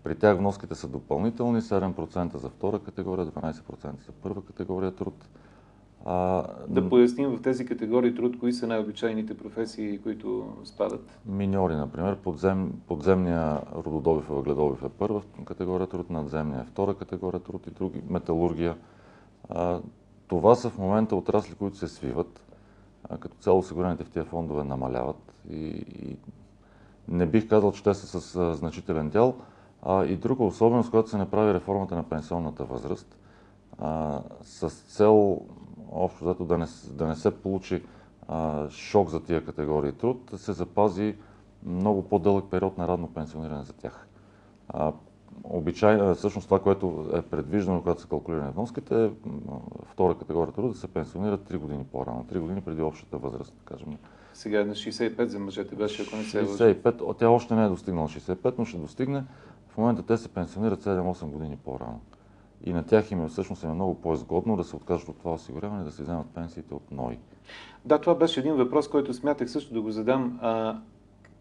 При 0.04 0.14
тях 0.14 0.38
вноските 0.38 0.74
са 0.74 0.88
допълнителни, 0.88 1.60
7% 1.60 2.36
за 2.36 2.48
втора 2.48 2.78
категория, 2.78 3.26
12% 3.26 4.06
за 4.06 4.12
първа 4.22 4.44
категория 4.44 4.94
труд. 4.94 5.28
А, 6.04 6.46
да 6.68 6.88
поясним 6.88 7.30
в 7.30 7.42
тези 7.42 7.66
категории 7.66 8.14
труд, 8.14 8.38
кои 8.38 8.52
са 8.52 8.66
най-обичайните 8.66 9.36
професии, 9.36 9.98
които 10.02 10.56
спадат? 10.64 11.18
Миньори, 11.26 11.74
например. 11.74 12.16
Подзем, 12.16 12.72
подземния 12.86 13.60
рододобив 13.74 14.28
и 14.28 14.32
въгледобив 14.32 14.82
е 14.82 14.88
първа 14.88 15.22
категория 15.44 15.86
труд, 15.86 16.10
надземния 16.10 16.60
е 16.60 16.64
втора 16.64 16.94
категория 16.94 17.40
труд 17.40 17.66
и 17.66 17.70
други, 17.70 18.02
металургия. 18.08 18.76
А, 19.48 19.80
това 20.26 20.54
са 20.54 20.70
в 20.70 20.78
момента 20.78 21.16
отрасли, 21.16 21.54
които 21.54 21.76
се 21.76 21.88
свиват. 21.88 22.44
А, 23.08 23.18
като 23.18 23.36
цяло 23.36 23.58
осигурените 23.58 24.04
в 24.04 24.10
тия 24.10 24.24
фондове 24.24 24.64
намаляват 24.64 25.34
и, 25.50 25.66
и 26.02 26.16
не 27.08 27.26
бих 27.26 27.48
казал, 27.48 27.72
че 27.72 27.82
те 27.82 27.94
са 27.94 28.20
с 28.20 28.54
значителен 28.54 29.08
дял. 29.08 29.34
А, 29.84 30.04
и 30.04 30.16
друга 30.16 30.44
особеност, 30.44 30.90
когато 30.90 31.10
се 31.10 31.16
направи 31.16 31.54
реформата 31.54 31.96
на 31.96 32.02
пенсионната 32.02 32.64
възраст, 32.64 33.18
а, 33.78 34.20
с 34.42 34.70
цел 34.70 35.40
общо 35.92 36.24
зато 36.24 36.44
да 36.44 36.58
не, 36.58 36.66
да 36.90 37.06
не 37.06 37.16
се 37.16 37.30
получи 37.30 37.82
а, 38.28 38.70
шок 38.70 39.08
за 39.08 39.22
тия 39.22 39.44
категории 39.44 39.92
труд, 39.92 40.30
се 40.36 40.52
запази 40.52 41.16
много 41.66 42.02
по-дълъг 42.02 42.44
период 42.50 42.78
на 42.78 42.88
радно 42.88 43.08
пенсиониране 43.08 43.64
за 43.64 43.72
тях. 43.72 44.08
А, 44.68 44.92
обичай, 45.44 46.14
всъщност 46.14 46.46
това, 46.46 46.60
което 46.60 47.10
е 47.14 47.22
предвиждано, 47.22 47.80
когато 47.80 48.00
се 48.00 48.08
калкулира 48.08 48.52
вноските, 48.54 49.04
е 49.04 49.10
втора 49.84 50.18
категория 50.18 50.54
труд 50.54 50.72
да 50.72 50.78
се 50.78 50.88
пенсионират 50.88 51.50
3 51.50 51.58
години 51.58 51.84
по-рано, 51.92 52.26
3 52.32 52.38
години 52.38 52.60
преди 52.60 52.82
общата 52.82 53.18
възраст, 53.18 53.54
да 53.58 53.64
кажем. 53.64 53.98
Сега 54.34 54.60
е 54.60 54.64
на 54.64 54.74
65 54.74 55.24
за 55.24 55.38
мъжете 55.38 55.74
беше, 55.74 56.02
ако 56.02 56.16
не 56.16 56.24
се 56.24 56.46
65, 56.46 57.18
тя 57.18 57.28
още 57.28 57.54
не 57.54 57.64
е 57.64 57.68
достигнала 57.68 58.08
65, 58.08 58.54
но 58.58 58.64
ще 58.64 58.78
достигне. 58.78 59.24
В 59.74 59.78
момента 59.78 60.02
те 60.02 60.16
се 60.16 60.28
пенсионират 60.28 60.82
7-8 60.82 61.24
години 61.24 61.56
по-рано. 61.64 62.00
И 62.64 62.72
на 62.72 62.86
тях 62.86 63.10
им 63.10 63.24
е 63.24 63.28
всъщност 63.28 63.64
е 63.64 63.68
много 63.68 63.94
по-изгодно 63.94 64.56
да 64.56 64.64
се 64.64 64.76
откажат 64.76 65.08
от 65.08 65.18
това 65.18 65.32
осигуряване 65.32 65.84
да 65.84 65.90
се 65.90 66.02
вземат 66.02 66.26
пенсиите 66.34 66.74
от 66.74 66.90
НОИ. 66.90 67.18
Да, 67.84 67.98
това 67.98 68.14
беше 68.14 68.40
един 68.40 68.54
въпрос, 68.54 68.88
който 68.88 69.14
смятах 69.14 69.50
също 69.50 69.74
да 69.74 69.82
го 69.82 69.90
задам. 69.90 70.38
А, 70.42 70.78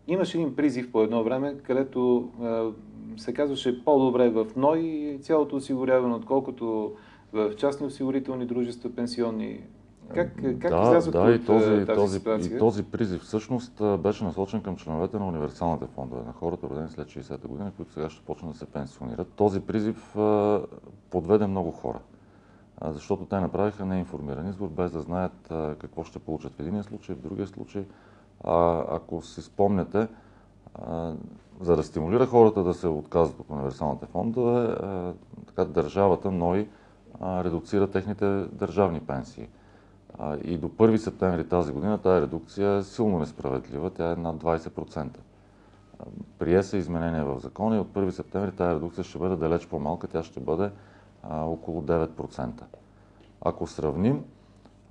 имаше 0.08 0.38
един 0.38 0.56
призив 0.56 0.92
по 0.92 1.02
едно 1.02 1.24
време, 1.24 1.58
където 1.63 2.30
а, 2.42 2.72
се 3.18 3.34
казваше 3.34 3.84
по-добре 3.84 4.30
в 4.30 4.48
НОИ 4.56 5.20
цялото 5.22 5.56
осигуряване, 5.56 6.16
отколкото 6.16 6.94
в 7.34 7.56
частни 7.56 7.88
осигурителни 7.88 8.46
дружества, 8.46 8.96
пенсионни. 8.96 9.62
Как, 10.13 10.36
как 10.36 10.72
да, 10.72 11.12
да, 11.12 11.31
и 11.31 11.45
този, 11.45 11.72
от 11.72 11.86
тази 11.86 12.00
този, 12.00 12.17
ситуация? 12.17 12.55
И 12.55 12.60
този 12.60 12.83
призив 12.83 13.22
всъщност 13.22 13.81
беше 14.00 14.24
насочен 14.24 14.62
към 14.62 14.75
членовете 14.75 15.19
на 15.19 15.27
универсалните 15.27 15.86
фондове, 15.86 16.22
на 16.25 16.33
хората 16.33 16.69
родени 16.69 16.89
след 16.89 17.07
60-та 17.07 17.48
година, 17.48 17.72
които 17.77 17.93
сега 17.93 18.10
ще 18.10 18.25
почнат 18.25 18.51
да 18.51 18.57
се 18.57 18.65
пенсионират. 18.65 19.27
Този 19.36 19.60
призив 19.60 20.15
подведе 21.10 21.48
много 21.48 21.72
хора, 21.72 22.00
защото 22.86 23.25
те 23.25 23.39
направиха 23.39 23.86
неинформиран 23.86 24.50
избор, 24.50 24.67
без 24.67 24.91
да 24.91 25.01
знаят 25.01 25.53
какво 25.79 26.03
ще 26.03 26.19
получат 26.19 26.53
в 26.53 26.60
единия 26.60 26.83
случай, 26.83 27.15
в 27.15 27.22
другия 27.22 27.48
случай. 27.48 27.86
А, 28.43 28.86
ако 28.89 29.22
си 29.22 29.41
спомняте, 29.41 30.07
за 31.62 31.75
да 31.75 31.83
стимулира 31.83 32.25
хората 32.25 32.63
да 32.63 32.74
се 32.74 32.88
отказват 32.88 33.39
от 33.39 33.50
универсалните 33.50 34.05
фондове, 34.05 34.75
така 35.48 35.65
държавата, 35.65 36.31
НОИ, 36.31 36.67
редуцира 37.22 37.88
техните 37.88 38.25
държавни 38.51 39.00
пенсии. 39.00 39.48
И 40.43 40.58
до 40.58 40.70
1 40.70 40.96
септември 40.96 41.48
тази 41.48 41.74
година 41.74 41.98
тази 41.98 42.22
редукция 42.22 42.75
е 42.75 42.84
силно 42.84 43.20
несправедлива. 43.20 43.89
Тя 43.89 44.12
е 44.12 44.15
над 44.15 44.36
20%. 44.36 45.17
Прие 46.39 46.63
се 46.63 46.77
изменения 46.77 47.25
в 47.25 47.39
закона 47.39 47.75
и 47.75 47.79
от 47.79 47.93
1 47.93 48.10
септември 48.10 48.51
тази 48.51 48.75
редукция 48.75 49.03
ще 49.03 49.20
бъде 49.20 49.36
далеч 49.36 49.67
по-малка. 49.67 50.08
Тя 50.08 50.24
ще 50.24 50.39
бъде 50.39 50.72
а, 51.24 51.43
около 51.43 51.82
9%. 51.82 52.63
Ако 53.41 53.67
сравним, 53.67 54.24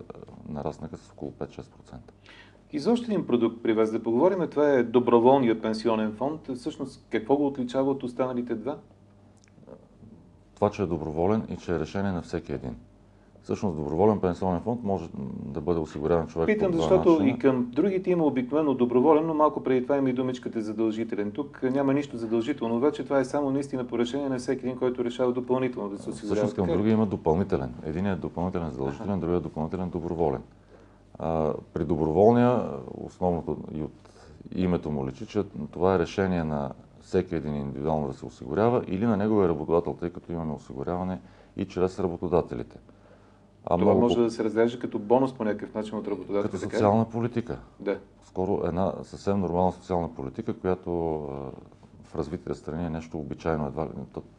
нараснаха 0.49 0.97
с 0.97 1.11
около 1.11 1.31
5-6%. 1.31 1.63
И 2.71 2.79
за 2.79 2.91
още 2.91 3.11
един 3.11 3.27
продукт 3.27 3.63
при 3.63 3.73
вас 3.73 3.91
да 3.91 4.03
поговорим, 4.03 4.47
това 4.51 4.69
е 4.69 4.83
доброволният 4.83 5.61
пенсионен 5.61 6.13
фонд. 6.13 6.49
Всъщност, 6.55 7.05
какво 7.09 7.37
го 7.37 7.47
отличава 7.47 7.91
от 7.91 8.03
останалите 8.03 8.55
два? 8.55 8.77
Това, 10.55 10.69
че 10.69 10.81
е 10.81 10.85
доброволен 10.85 11.45
и 11.49 11.57
че 11.57 11.75
е 11.75 11.79
решение 11.79 12.11
на 12.11 12.21
всеки 12.21 12.53
един. 12.53 12.75
Всъщност 13.43 13.77
доброволен 13.77 14.19
пенсионен 14.19 14.61
фонд 14.61 14.83
може 14.83 15.09
да 15.45 15.61
бъде 15.61 15.79
осигуряван 15.79 16.27
човек 16.27 16.47
Питам, 16.47 16.71
по 16.71 16.77
защото 16.77 17.09
начина. 17.09 17.29
и 17.29 17.39
към 17.39 17.71
другите 17.71 18.11
има 18.11 18.25
обикновено 18.25 18.73
доброволен, 18.73 19.27
но 19.27 19.33
малко 19.33 19.63
преди 19.63 19.83
това 19.83 19.97
има 19.97 20.09
и 20.09 20.13
думичката 20.13 20.61
задължителен. 20.61 21.31
Тук 21.31 21.63
няма 21.63 21.93
нищо 21.93 22.17
задължително, 22.17 22.79
вече 22.79 23.03
това 23.03 23.19
е 23.19 23.25
само 23.25 23.51
наистина 23.51 23.87
по 23.87 23.97
решение 23.99 24.29
на 24.29 24.37
всеки 24.37 24.65
един, 24.65 24.77
който 24.77 25.05
решава 25.05 25.33
допълнително 25.33 25.89
да 25.89 25.97
се 25.97 26.09
осигурява. 26.09 26.35
Всъщност 26.35 26.55
към 26.55 26.67
ли? 26.67 26.73
други 26.73 26.89
има 26.89 27.05
допълнителен. 27.05 27.73
Единият 27.85 28.17
е 28.17 28.21
допълнителен 28.21 28.69
задължителен, 28.69 29.19
другият 29.19 29.41
е 29.41 29.43
допълнителен 29.43 29.89
доброволен. 29.89 30.41
А, 31.19 31.53
при 31.73 31.85
доброволния, 31.85 32.63
основното 32.93 33.57
и 33.73 33.83
от 33.83 34.09
името 34.55 34.91
му 34.91 35.07
личи, 35.07 35.25
че 35.25 35.43
това 35.71 35.95
е 35.95 35.99
решение 35.99 36.43
на 36.43 36.71
всеки 37.01 37.35
един 37.35 37.55
индивидуално 37.55 38.07
да 38.07 38.13
се 38.13 38.25
осигурява 38.25 38.83
или 38.87 39.05
на 39.05 39.17
неговия 39.17 39.49
работодател, 39.49 39.93
тъй 39.99 40.09
като 40.09 40.31
имаме 40.31 40.53
осигуряване 40.53 41.19
и 41.57 41.65
чрез 41.65 41.99
работодателите. 41.99 42.77
А 43.65 43.77
Това 43.77 43.91
много 43.91 44.01
може 44.01 44.19
да 44.19 44.31
се 44.31 44.43
разглежда 44.43 44.79
като 44.79 44.99
бонус 44.99 45.33
по 45.33 45.43
някакъв 45.43 45.73
начин 45.73 45.97
от 45.97 46.03
като 46.03 46.15
работодателите. 46.15 46.65
ли? 46.65 46.71
социална 46.71 47.09
политика. 47.09 47.59
Да. 47.79 47.99
Скоро 48.23 48.61
една 48.65 48.93
съвсем 49.03 49.39
нормална 49.39 49.71
социална 49.71 50.15
политика, 50.15 50.53
която 50.53 50.91
в 52.03 52.15
развитите 52.15 52.53
страни 52.53 52.85
е 52.85 52.89
нещо 52.89 53.17
обичайно, 53.17 53.67
едва 53.67 53.87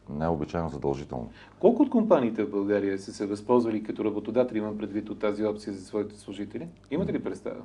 не 0.09 0.25
е 0.25 0.27
обичайно 0.27 0.69
задължително. 0.69 1.29
Колко 1.59 1.83
от 1.83 1.89
компаниите 1.89 2.43
в 2.43 2.51
България 2.51 2.99
са 2.99 3.13
се 3.13 3.25
възползвали 3.25 3.83
като 3.83 4.05
работодатели, 4.05 4.57
имам 4.57 4.77
предвид 4.77 5.09
от 5.09 5.19
тази 5.19 5.45
опция 5.45 5.73
за 5.73 5.85
своите 5.85 6.15
служители? 6.15 6.67
Имате 6.91 7.13
ли 7.13 7.23
представа? 7.23 7.61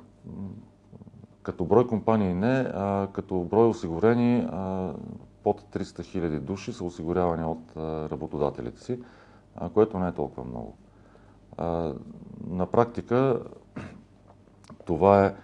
Като 1.43 1.65
брой 1.65 1.87
компании 1.87 2.33
не, 2.33 2.71
а 2.73 3.07
като 3.13 3.39
брой 3.39 3.67
осигурени 3.67 4.47
а, 4.51 4.93
под 5.43 5.61
300 5.61 6.03
хиляди 6.03 6.39
души 6.39 6.73
са 6.73 6.83
осигурявани 6.83 7.43
от 7.43 7.77
работодателите 8.11 8.81
си, 8.81 8.99
а, 9.55 9.69
което 9.69 9.99
не 9.99 10.07
е 10.07 10.11
толкова 10.11 10.43
много. 10.43 10.75
На 12.47 12.65
практика 12.65 13.39
това 14.85 15.25
е 15.25 15.35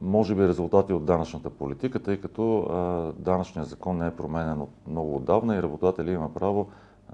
може 0.00 0.34
би 0.34 0.48
резултати 0.48 0.92
от 0.92 1.04
данъчната 1.04 1.50
политика, 1.50 1.98
тъй 1.98 2.20
като 2.20 2.58
а, 2.60 2.74
данъчният 3.12 3.68
закон 3.68 3.96
не 3.98 4.06
е 4.06 4.16
променен 4.16 4.60
от 4.60 4.70
много 4.86 5.16
отдавна 5.16 5.56
и 5.56 5.62
работодателят 5.62 6.14
има 6.14 6.34
право 6.34 6.68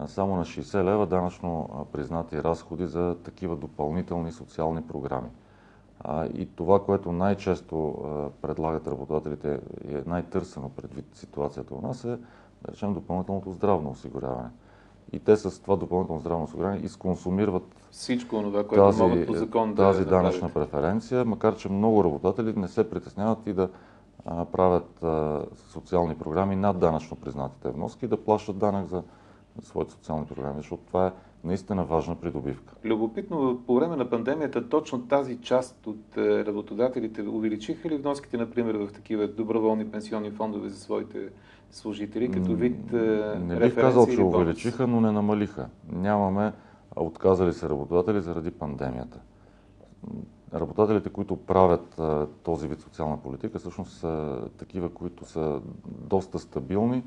само 0.06 0.36
на 0.36 0.44
60 0.44 0.84
лева 0.84 1.06
данъчно 1.06 1.68
признати 1.92 2.42
разходи 2.42 2.86
за 2.86 3.16
такива 3.24 3.56
допълнителни 3.56 4.32
социални 4.32 4.82
програми. 4.82 5.28
И 6.34 6.48
това, 6.56 6.84
което 6.84 7.12
най-често 7.12 7.94
предлагат 8.42 8.86
работодателите 8.88 9.60
и 9.88 9.94
е 9.94 10.02
най-търсено 10.06 10.68
предвид 10.68 11.04
ситуацията 11.14 11.74
у 11.74 11.80
нас 11.80 12.04
е, 12.04 12.08
да 12.08 12.18
речем, 12.68 12.94
допълнителното 12.94 13.52
здравно 13.52 13.90
осигуряване. 13.90 14.48
И 15.12 15.18
те 15.18 15.36
с 15.36 15.62
това 15.62 15.76
допълнително 15.76 16.20
здравно 16.20 16.44
осигуряване 16.44 16.80
изконсумират 16.80 17.62
Всичко 17.90 18.42
това, 18.42 18.66
което 18.66 18.84
тази, 18.84 19.02
могат 19.02 19.26
по 19.26 19.34
закон 19.34 19.74
да 19.74 19.82
тази 19.82 20.04
да 20.04 20.10
данъчна 20.10 20.48
преференция, 20.48 21.24
макар 21.24 21.56
че 21.56 21.68
много 21.68 22.04
работодатели 22.04 22.52
не 22.56 22.68
се 22.68 22.90
притесняват 22.90 23.46
и 23.46 23.52
да 23.52 23.68
а, 24.24 24.44
правят 24.44 25.02
а, 25.02 25.42
социални 25.68 26.14
програми 26.14 26.56
над 26.56 26.78
данъчно 26.78 27.16
признатите 27.16 27.70
вноски 27.70 28.04
и 28.04 28.08
да 28.08 28.24
плащат 28.24 28.58
данък 28.58 28.86
за, 28.86 29.02
за 29.56 29.66
своите 29.66 29.92
социални 29.92 30.26
програми, 30.26 30.56
защото 30.56 30.82
това 30.82 31.06
е 31.06 31.12
наистина 31.44 31.84
важна 31.84 32.14
придобивка. 32.14 32.74
Любопитно, 32.84 33.62
по 33.66 33.74
време 33.74 33.96
на 33.96 34.10
пандемията 34.10 34.68
точно 34.68 35.06
тази 35.06 35.40
част 35.40 35.86
от 35.86 36.16
е, 36.16 36.44
работодателите 36.44 37.22
увеличиха 37.22 37.88
ли 37.88 37.96
вноските, 37.96 38.36
например, 38.36 38.74
в 38.74 38.92
такива 38.92 39.28
доброволни 39.28 39.90
пенсионни 39.90 40.30
фондове 40.30 40.68
за 40.68 40.78
своите 40.78 41.28
служители, 41.76 42.30
като 42.30 42.54
вид 42.54 42.92
е, 42.92 42.96
Не 43.38 43.56
бих 43.56 43.74
казал, 43.74 44.06
че 44.06 44.22
увеличиха, 44.22 44.86
но 44.86 45.00
не 45.00 45.12
намалиха. 45.12 45.68
Нямаме 45.92 46.52
отказали 46.96 47.52
се 47.52 47.68
работодатели 47.68 48.20
заради 48.20 48.50
пандемията. 48.50 49.20
Работодателите, 50.54 51.08
които 51.08 51.36
правят 51.36 51.98
а, 51.98 52.26
този 52.42 52.68
вид 52.68 52.80
социална 52.80 53.16
политика, 53.22 53.58
всъщност 53.58 53.92
са 53.92 54.40
такива, 54.58 54.88
които 54.88 55.24
са 55.24 55.60
доста 55.86 56.38
стабилни 56.38 57.02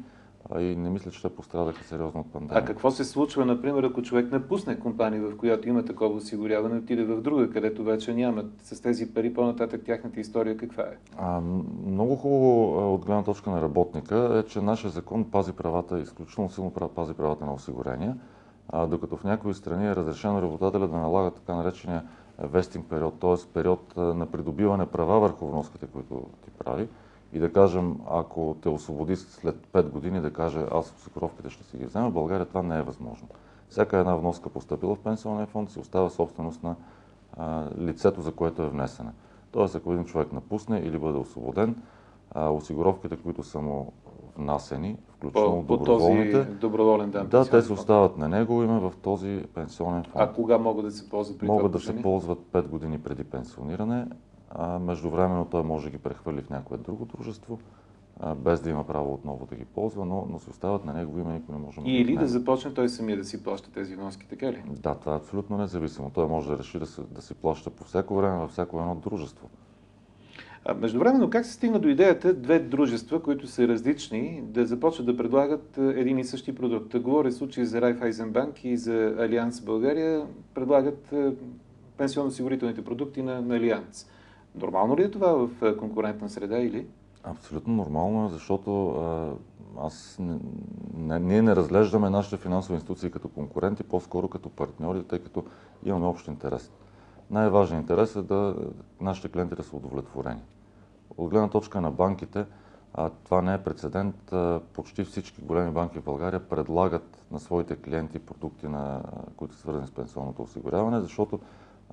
а 0.50 0.62
и 0.62 0.76
не 0.76 0.90
мисля, 0.90 1.12
че 1.12 1.22
те 1.22 1.30
пострадаха 1.30 1.84
сериозно 1.84 2.20
от 2.20 2.28
А 2.30 2.34
пандемията. 2.34 2.66
какво 2.66 2.92
се 2.92 3.04
случва, 3.04 3.46
например, 3.46 3.84
ако 3.84 4.02
човек 4.02 4.32
напусне 4.32 4.80
компания, 4.80 5.22
в 5.22 5.38
която 5.38 5.70
има 5.70 5.86
такова 5.86 6.16
осигуряване, 6.16 6.78
отиде 6.78 7.04
в 7.04 7.22
друга, 7.22 7.50
където 7.50 7.84
вече 7.84 8.14
нямат 8.14 8.52
с 8.64 8.82
тези 8.82 9.14
пари, 9.14 9.34
по-нататък 9.34 9.82
тяхната 9.86 10.20
история 10.20 10.58
каква 10.58 10.84
е? 10.84 10.98
А, 11.18 11.42
много 11.86 12.16
хубаво 12.16 12.80
а, 12.80 12.94
от 12.94 13.06
гледна 13.06 13.24
точка 13.24 13.50
на 13.50 13.62
работника 13.62 14.44
е, 14.46 14.50
че 14.50 14.62
нашия 14.62 14.90
закон 14.90 15.32
пази 15.32 15.52
правата, 15.52 16.00
изключително 16.00 16.50
силно 16.50 16.72
пази 16.72 17.14
правата 17.14 17.46
на 17.46 17.54
осигурения, 17.54 18.18
а, 18.70 18.88
докато 18.88 19.18
в 19.18 19.24
някои 19.24 19.54
страни 19.54 19.88
е 19.88 19.96
разрешено 19.96 20.42
работодателя 20.42 20.88
да 20.88 20.98
налага 20.98 21.32
така 21.32 21.56
наречения 21.56 22.04
вестинг 22.40 22.90
период, 22.90 23.20
т.е. 23.20 23.54
период 23.54 23.94
а, 23.98 24.02
на 24.02 24.26
придобиване 24.26 24.86
права 24.86 25.20
върху 25.20 25.48
вноските, 25.48 25.86
които 25.86 26.26
ти 26.46 26.52
прави. 26.52 26.88
И 27.34 27.40
да 27.40 27.54
кажем, 27.54 27.96
ако 28.10 28.56
те 28.62 28.70
освободи 28.70 29.16
след 29.16 29.68
5 29.68 29.90
години, 29.90 30.22
да 30.22 30.34
каже 30.34 30.66
аз 30.72 30.94
осигуровките 30.98 31.50
ще 31.50 31.64
си 31.64 31.78
ги 31.78 31.86
взема, 31.86 32.10
в 32.10 32.14
България 32.14 32.46
това 32.46 32.64
не 32.64 32.78
е 32.78 32.82
възможно. 32.82 33.28
Всяка 33.70 33.98
една 33.98 34.16
вноска 34.16 34.50
поступила 34.50 34.96
в 34.96 35.00
пенсионния 35.00 35.48
фонд 35.48 35.72
си 35.72 35.80
остава 35.80 36.10
собственост 36.10 36.64
на 36.64 36.76
а, 37.38 37.64
лицето, 37.80 38.22
за 38.22 38.32
което 38.32 38.62
е 38.62 38.70
внесена. 38.70 39.12
Тоест, 39.52 39.76
ако 39.76 39.94
един 39.94 40.06
човек 40.06 40.34
напусне 40.34 40.80
или 40.80 41.00
бъде 41.00 41.18
освободен, 41.18 41.76
а, 42.32 42.50
осигуровките, 42.50 43.18
които 43.18 43.44
са 43.44 43.62
му 43.62 43.94
внасени, 44.38 44.98
включително 45.10 45.62
По, 45.62 45.78
по 45.78 45.84
този 45.84 45.88
доброволните, 45.88 46.44
доброволен 46.44 47.12
дан. 47.12 47.28
да, 47.28 47.50
те 47.50 47.62
се 47.62 47.74
остават 47.74 48.18
на 48.18 48.30
него 48.30 48.64
име 48.64 48.80
в 48.80 48.94
този 49.02 49.44
пенсионен 49.54 50.04
фонд. 50.04 50.16
А 50.16 50.34
кога 50.34 50.58
могат 50.58 50.86
да 50.86 50.92
се 50.92 51.10
ползват 51.10 51.40
при 51.40 51.48
Могат 51.48 51.72
да 51.72 51.80
се 51.80 52.02
ползват 52.02 52.40
5 52.40 52.68
години 52.68 53.00
преди 53.00 53.24
пенсиониране, 53.24 54.06
а 54.58 54.80
междувременно 54.80 55.46
той 55.46 55.64
може 55.64 55.86
да 55.86 55.92
ги 55.92 55.98
прехвърли 55.98 56.42
в 56.42 56.50
някое 56.50 56.78
друго 56.78 57.06
дружество, 57.06 57.60
а, 58.20 58.36
без 58.36 58.62
да 58.62 58.70
има 58.70 58.88
право 58.88 59.14
отново 59.14 59.46
да 59.46 59.56
ги 59.56 59.66
ползва, 59.66 60.06
но, 60.06 60.28
но 60.30 60.40
се 60.40 60.50
остават 60.50 60.86
на 60.86 60.94
него 60.94 61.20
име, 61.20 61.34
никой 61.34 61.56
не 61.56 61.62
може 61.62 61.82
да 61.82 61.90
Или 61.90 62.18
да 62.18 62.28
започне 62.28 62.74
той 62.74 62.90
самия 62.90 63.18
да 63.18 63.24
си 63.24 63.44
плаща 63.44 63.72
тези 63.72 63.96
вноски, 63.96 64.28
така 64.28 64.52
ли? 64.52 64.64
Да, 64.70 64.96
това 64.96 65.14
е 65.14 65.18
абсолютно 65.18 65.58
независимо. 65.58 66.12
Той 66.14 66.28
може 66.28 66.50
да 66.50 66.58
реши 66.58 66.80
да, 66.80 66.86
се, 66.86 67.02
да 67.02 67.22
си 67.22 67.34
плаща 67.34 67.70
по 67.70 67.84
всяко 67.84 68.16
време 68.16 68.38
във 68.38 68.52
всяко 68.52 68.80
едно 68.80 68.96
дружество. 68.96 69.50
А 70.66 70.74
междувременно 70.74 71.30
как 71.30 71.46
се 71.46 71.54
стигна 71.54 71.80
до 71.80 71.88
идеята 71.88 72.34
две 72.34 72.60
дружества, 72.60 73.22
които 73.24 73.48
са 73.48 73.68
различни, 73.68 74.42
да 74.44 74.66
започват 74.66 75.06
да 75.06 75.18
предлагат 75.18 75.78
един 75.78 76.18
и 76.18 76.24
същи 76.24 76.56
продукт? 76.56 77.00
Говоря 77.00 77.32
случай 77.32 77.66
за 77.66 77.82
Райфайзенбанк 77.82 78.66
и 78.66 78.78
за 78.78 79.16
Алианс 79.20 79.62
България, 79.62 80.28
предлагат 80.54 81.14
пенсионно-осигурителните 81.98 82.82
продукти 82.82 83.22
на, 83.22 83.42
на 83.42 83.56
Алианс. 83.56 84.08
Нормално 84.62 84.98
ли 84.98 85.04
е 85.04 85.12
това 85.12 85.34
в 85.34 85.78
конкурентна 85.78 86.30
среда 86.30 86.58
или? 86.58 86.88
Абсолютно 87.24 87.74
нормално 87.74 88.26
е, 88.26 88.30
защото 88.30 88.96
аз 89.80 90.18
не, 90.98 91.20
ние 91.20 91.42
не 91.42 91.56
разглеждаме 91.56 92.10
нашите 92.10 92.38
финансови 92.38 92.74
институции 92.74 93.12
като 93.12 93.28
конкуренти, 93.28 93.84
по-скоро 93.84 94.28
като 94.28 94.50
партньори, 94.50 95.04
тъй 95.04 95.20
като 95.20 95.44
имаме 95.84 96.06
общ 96.06 96.28
интерес. 96.28 96.72
Най-важният 97.32 97.82
интерес 97.82 98.16
е 98.16 98.22
да 98.22 98.56
нашите 99.02 99.30
клиенти 99.30 99.56
да 99.56 99.64
са 99.64 99.76
удовлетворени. 99.76 100.42
От 101.18 101.30
гледна 101.30 101.50
точка 101.50 101.82
на 101.82 101.92
банките, 101.92 102.46
а, 102.94 103.10
това 103.10 103.42
не 103.42 103.54
е 103.54 103.64
прецедент. 103.64 104.34
Почти 104.74 105.04
всички 105.04 105.42
големи 105.42 105.72
банки 105.72 106.00
в 106.00 106.04
България 106.04 106.50
предлагат 106.50 107.26
на 107.32 107.40
своите 107.40 107.76
клиенти 107.76 108.20
продукти, 108.20 108.68
на, 108.68 109.02
които 109.36 109.56
са 109.56 109.62
свързани 109.62 109.88
с 109.88 109.92
пенсионното 109.92 110.42
осигуряване, 110.42 111.00
защото 111.00 111.40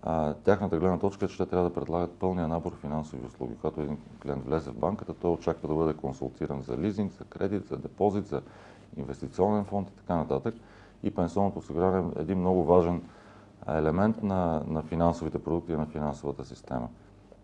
а, 0.06 0.34
тяхната 0.34 0.78
гледна 0.78 0.98
точка 0.98 1.24
е, 1.24 1.28
че 1.28 1.36
те 1.36 1.46
трябва 1.46 1.68
да 1.68 1.74
предлагат 1.74 2.18
пълния 2.18 2.48
набор 2.48 2.76
финансови 2.76 3.26
услуги. 3.26 3.54
Когато 3.56 3.80
един 3.80 3.98
клиент 4.22 4.44
влезе 4.44 4.70
в 4.70 4.78
банката, 4.78 5.14
той 5.14 5.30
очаква 5.30 5.68
да 5.68 5.74
бъде 5.74 5.94
консултиран 5.94 6.62
за 6.62 6.78
лизинг, 6.78 7.12
за 7.12 7.24
кредит, 7.24 7.66
за 7.66 7.76
депозит, 7.76 8.26
за 8.26 8.42
инвестиционен 8.96 9.64
фонд 9.64 9.90
и 9.90 9.96
така 9.96 10.16
нататък. 10.16 10.54
И 11.02 11.10
пенсионното 11.14 11.58
осигуряване 11.58 12.12
е 12.16 12.22
един 12.22 12.38
много 12.38 12.64
важен 12.64 13.02
елемент 13.68 14.22
на, 14.22 14.62
на 14.66 14.82
финансовите 14.82 15.38
продукти 15.38 15.72
и 15.72 15.76
на 15.76 15.86
финансовата 15.86 16.44
система. 16.44 16.88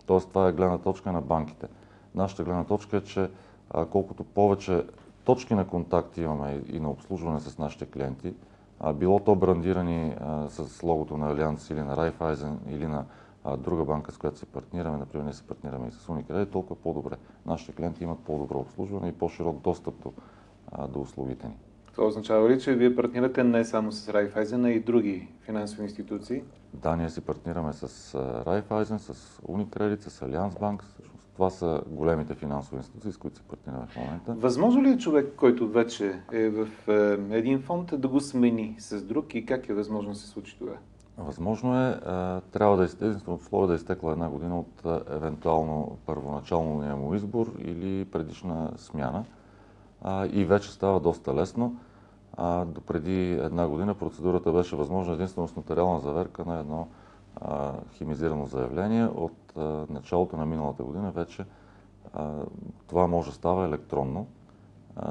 Тоест, 0.07 0.29
това 0.29 0.49
е 0.49 0.53
гледна 0.53 0.79
точка 0.79 1.13
на 1.13 1.21
банките. 1.21 1.67
Нашата 2.15 2.45
гледна 2.45 2.65
точка 2.65 2.97
е, 2.97 3.05
че 3.05 3.31
а, 3.71 3.87
колкото 3.87 4.25
повече 4.25 4.85
точки 5.25 5.55
на 5.55 5.67
контакт 5.67 6.17
имаме 6.17 6.63
и, 6.69 6.77
и 6.77 6.81
на 6.81 6.91
обслужване 6.91 7.41
с 7.41 7.59
нашите 7.59 7.87
клиенти, 7.87 8.35
било 8.95 9.21
то 9.21 9.35
брандирани 9.35 10.15
с 10.49 10.83
логото 10.83 11.17
на 11.17 11.31
Алианс 11.31 11.71
или 11.71 11.81
на 11.81 11.97
Райфайзен 11.97 12.59
или 12.69 12.87
на 12.87 13.05
друга 13.59 13.85
банка, 13.85 14.13
с 14.13 14.19
която 14.19 14.39
се 14.39 14.47
партнираме, 14.47 14.99
например 14.99 15.25
ние 15.25 15.33
се 15.33 15.47
партнираме 15.47 15.89
и 15.89 15.91
с 15.91 16.07
Unicredit, 16.07 16.51
толкова 16.51 16.81
по-добре. 16.81 17.17
Нашите 17.47 17.73
клиенти 17.73 18.05
имат 18.05 18.19
по-добро 18.19 18.59
обслужване 18.59 19.09
и 19.09 19.13
по-широк 19.13 19.61
достъп 19.61 19.95
до, 20.03 20.13
до 20.89 21.01
услугите 21.01 21.49
ни. 21.49 21.55
Това 21.93 22.07
означава 22.07 22.51
ли, 22.51 22.61
че 22.61 22.75
вие 22.75 22.97
партнирате 22.97 23.45
не 23.45 23.65
само 23.65 23.93
с 23.93 24.09
Райфайзен, 24.09 24.65
а 24.65 24.71
и 24.71 24.81
други 24.81 25.29
финансови 25.41 25.83
институции? 25.83 26.43
Да, 26.75 26.97
ние 26.97 27.11
си 27.11 27.21
партнираме 27.21 27.73
с 27.73 28.15
Райфайзен, 28.47 28.99
с 28.99 29.41
Unicredit, 29.49 30.01
с 30.01 30.21
Allianz 30.21 30.51
Bank. 30.51 30.83
Това 31.41 31.51
са 31.51 31.83
големите 31.87 32.35
финансови 32.35 32.77
институции, 32.77 33.13
с 33.13 33.17
които 33.17 33.37
се 33.37 33.43
партнираме 33.43 33.87
в 33.87 33.97
момента. 33.97 34.35
Възможно 34.35 34.83
ли 34.83 34.89
е 34.89 34.99
човек, 34.99 35.33
който 35.37 35.69
вече 35.69 36.21
е 36.33 36.49
в 36.49 36.69
е, 36.89 37.37
един 37.37 37.63
фонд, 37.63 38.01
да 38.01 38.09
го 38.09 38.21
смени 38.21 38.77
с 38.79 39.03
друг 39.03 39.35
и 39.35 39.47
как 39.47 39.69
е 39.69 39.75
възможно 39.75 40.13
да 40.13 40.19
се 40.19 40.27
случи 40.27 40.59
това? 40.59 40.73
Възможно 41.19 41.77
е, 41.77 42.01
а, 42.07 42.41
трябва 42.41 42.77
да 42.77 42.83
е 42.83 42.87
единственото 42.87 43.43
условие 43.45 43.67
да 43.67 43.73
е 43.73 43.77
изтекла 43.77 44.13
една 44.13 44.29
година 44.29 44.59
от 44.59 45.05
евентуално 45.11 45.99
първоначално 46.07 46.97
му 46.97 47.15
избор 47.15 47.53
или 47.59 48.05
предишна 48.05 48.71
смяна. 48.77 49.25
И 50.33 50.45
вече 50.45 50.73
става 50.73 51.01
доста 51.01 51.35
лесно. 51.35 51.77
До 52.67 52.81
преди 52.87 53.33
една 53.33 53.69
година 53.69 53.95
процедурата 53.95 54.53
беше 54.53 54.77
възможна 54.77 55.15
единствено 55.15 55.49
с 55.49 55.57
нотариална 55.57 56.01
заверка 56.01 56.45
на 56.45 56.61
едно 56.61 56.89
химизирано 57.93 58.47
заявление. 58.47 59.05
От 59.05 59.53
началото 59.91 60.37
на 60.37 60.47
миналата 60.47 60.83
година 60.85 61.11
вече 61.11 61.45
това 62.87 63.07
може 63.07 63.29
да 63.31 63.35
става 63.35 63.65
електронно 63.65 64.27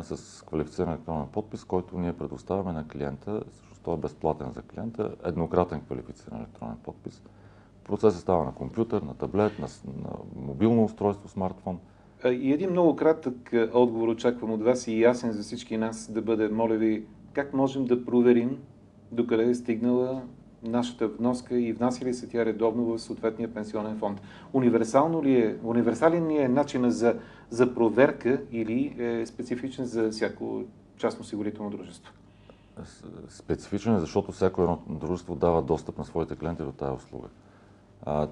с 0.01 0.45
квалифициран 0.45 0.89
електронен 0.89 1.27
подпис, 1.27 1.63
който 1.63 1.99
ние 1.99 2.13
предоставяме 2.13 2.71
на 2.71 2.87
клиента. 2.87 3.43
Всъщност 3.51 3.81
той 3.83 3.93
е 3.93 3.97
безплатен 3.97 4.51
за 4.51 4.61
клиента, 4.61 5.15
еднократен 5.23 5.81
квалифициран 5.81 6.37
електронен 6.37 6.77
подпис. 6.83 7.21
Процесът 7.83 8.21
става 8.21 8.43
на 8.43 8.53
компютър, 8.53 9.01
на 9.01 9.13
таблет, 9.13 9.59
на, 9.59 9.67
на 10.03 10.09
мобилно 10.35 10.83
устройство, 10.83 11.29
смартфон. 11.29 11.79
И 12.25 12.53
един 12.53 12.71
много 12.71 12.95
кратък 12.95 13.53
отговор 13.73 14.07
очаквам 14.07 14.51
от 14.51 14.63
вас 14.63 14.87
и 14.87 15.01
ясен 15.01 15.31
за 15.31 15.43
всички 15.43 15.77
нас 15.77 16.11
да 16.11 16.21
бъде, 16.21 16.49
моля 16.49 16.75
ви, 16.75 17.05
как 17.33 17.53
можем 17.53 17.85
да 17.85 18.05
проверим 18.05 18.57
докъде 19.11 19.49
е 19.49 19.55
стигнала 19.55 20.21
нашата 20.63 21.07
вноска 21.07 21.59
и 21.59 21.73
внася 21.73 22.05
ли 22.05 22.13
се 22.13 22.27
тя 22.27 22.45
редовно 22.45 22.85
в 22.85 22.99
съответния 22.99 23.53
пенсионен 23.53 23.97
фонд. 23.97 24.21
Универсално 24.53 25.23
ли 25.23 25.39
е, 25.39 25.55
универсален 25.63 26.27
ли 26.27 26.37
е 26.37 26.47
начина 26.47 26.91
за, 26.91 27.15
за 27.49 27.75
проверка 27.75 28.41
или 28.51 28.95
е 28.99 29.25
специфичен 29.25 29.85
за 29.85 30.09
всяко 30.09 30.63
частно 30.97 31.21
осигурително 31.21 31.69
дружество? 31.69 32.13
Специфичен 33.29 33.95
е, 33.95 33.99
защото 33.99 34.31
всяко 34.31 34.61
едно 34.61 34.79
дружество 34.89 35.35
дава 35.35 35.61
достъп 35.61 35.97
на 35.97 36.05
своите 36.05 36.35
клиенти 36.35 36.63
до 36.63 36.71
тази 36.71 36.93
услуга. 36.93 37.27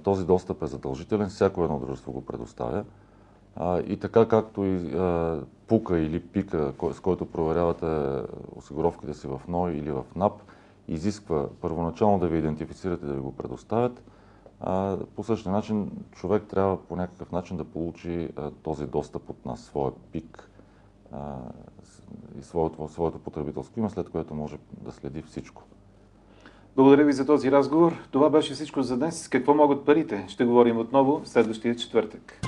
Този 0.04 0.26
достъп 0.26 0.64
е 0.64 0.68
задължителен, 0.68 1.30
всяко 1.30 1.64
едно 1.64 1.80
дружество 1.80 2.12
го 2.12 2.26
предоставя. 2.26 2.84
И 3.88 3.98
така 3.98 4.28
както 4.28 4.66
и 4.66 4.92
пука 5.68 6.00
или 6.00 6.20
пика, 6.20 6.74
с 6.92 7.00
който 7.00 7.26
проверявате 7.26 8.22
осигуровките 8.56 9.14
си 9.14 9.28
в 9.28 9.42
НОИ 9.48 9.78
или 9.78 9.92
в 9.92 10.06
НАП, 10.16 10.42
изисква 10.88 11.48
първоначално 11.62 12.20
да 12.20 12.28
ви 12.28 12.38
идентифицират 12.38 13.02
и 13.02 13.06
да 13.06 13.14
ви 13.14 13.20
го 13.20 13.32
предоставят, 13.32 14.04
по 15.16 15.24
същия 15.24 15.52
начин 15.52 15.92
човек 16.12 16.44
трябва 16.50 16.78
по 16.78 16.96
някакъв 16.96 17.32
начин 17.32 17.58
да 17.58 17.64
получи 17.64 18.30
този 18.64 18.86
достъп 18.86 19.30
от 19.30 19.46
нас, 19.46 19.62
своя 19.62 19.92
пик 20.12 20.50
и 22.40 22.44
своето, 22.44 22.88
своето 22.88 23.20
потребителско 23.20 23.80
име, 23.80 23.90
след 23.90 24.10
което 24.10 24.34
може 24.34 24.58
да 24.82 24.92
следи 24.92 25.22
всичко. 25.22 25.64
Благодаря 26.76 27.06
ви 27.06 27.14
за 27.14 27.26
този 27.26 27.52
разговор. 27.52 27.94
Това 28.12 28.30
беше 28.30 28.54
всичко 28.54 28.82
за 28.82 28.98
днес. 28.98 29.28
Какво 29.28 29.54
могат 29.54 29.86
парите? 29.86 30.26
Ще 30.28 30.46
говорим 30.46 30.78
отново 30.78 31.22
следващия 31.26 31.76
четвъртък. 31.76 32.40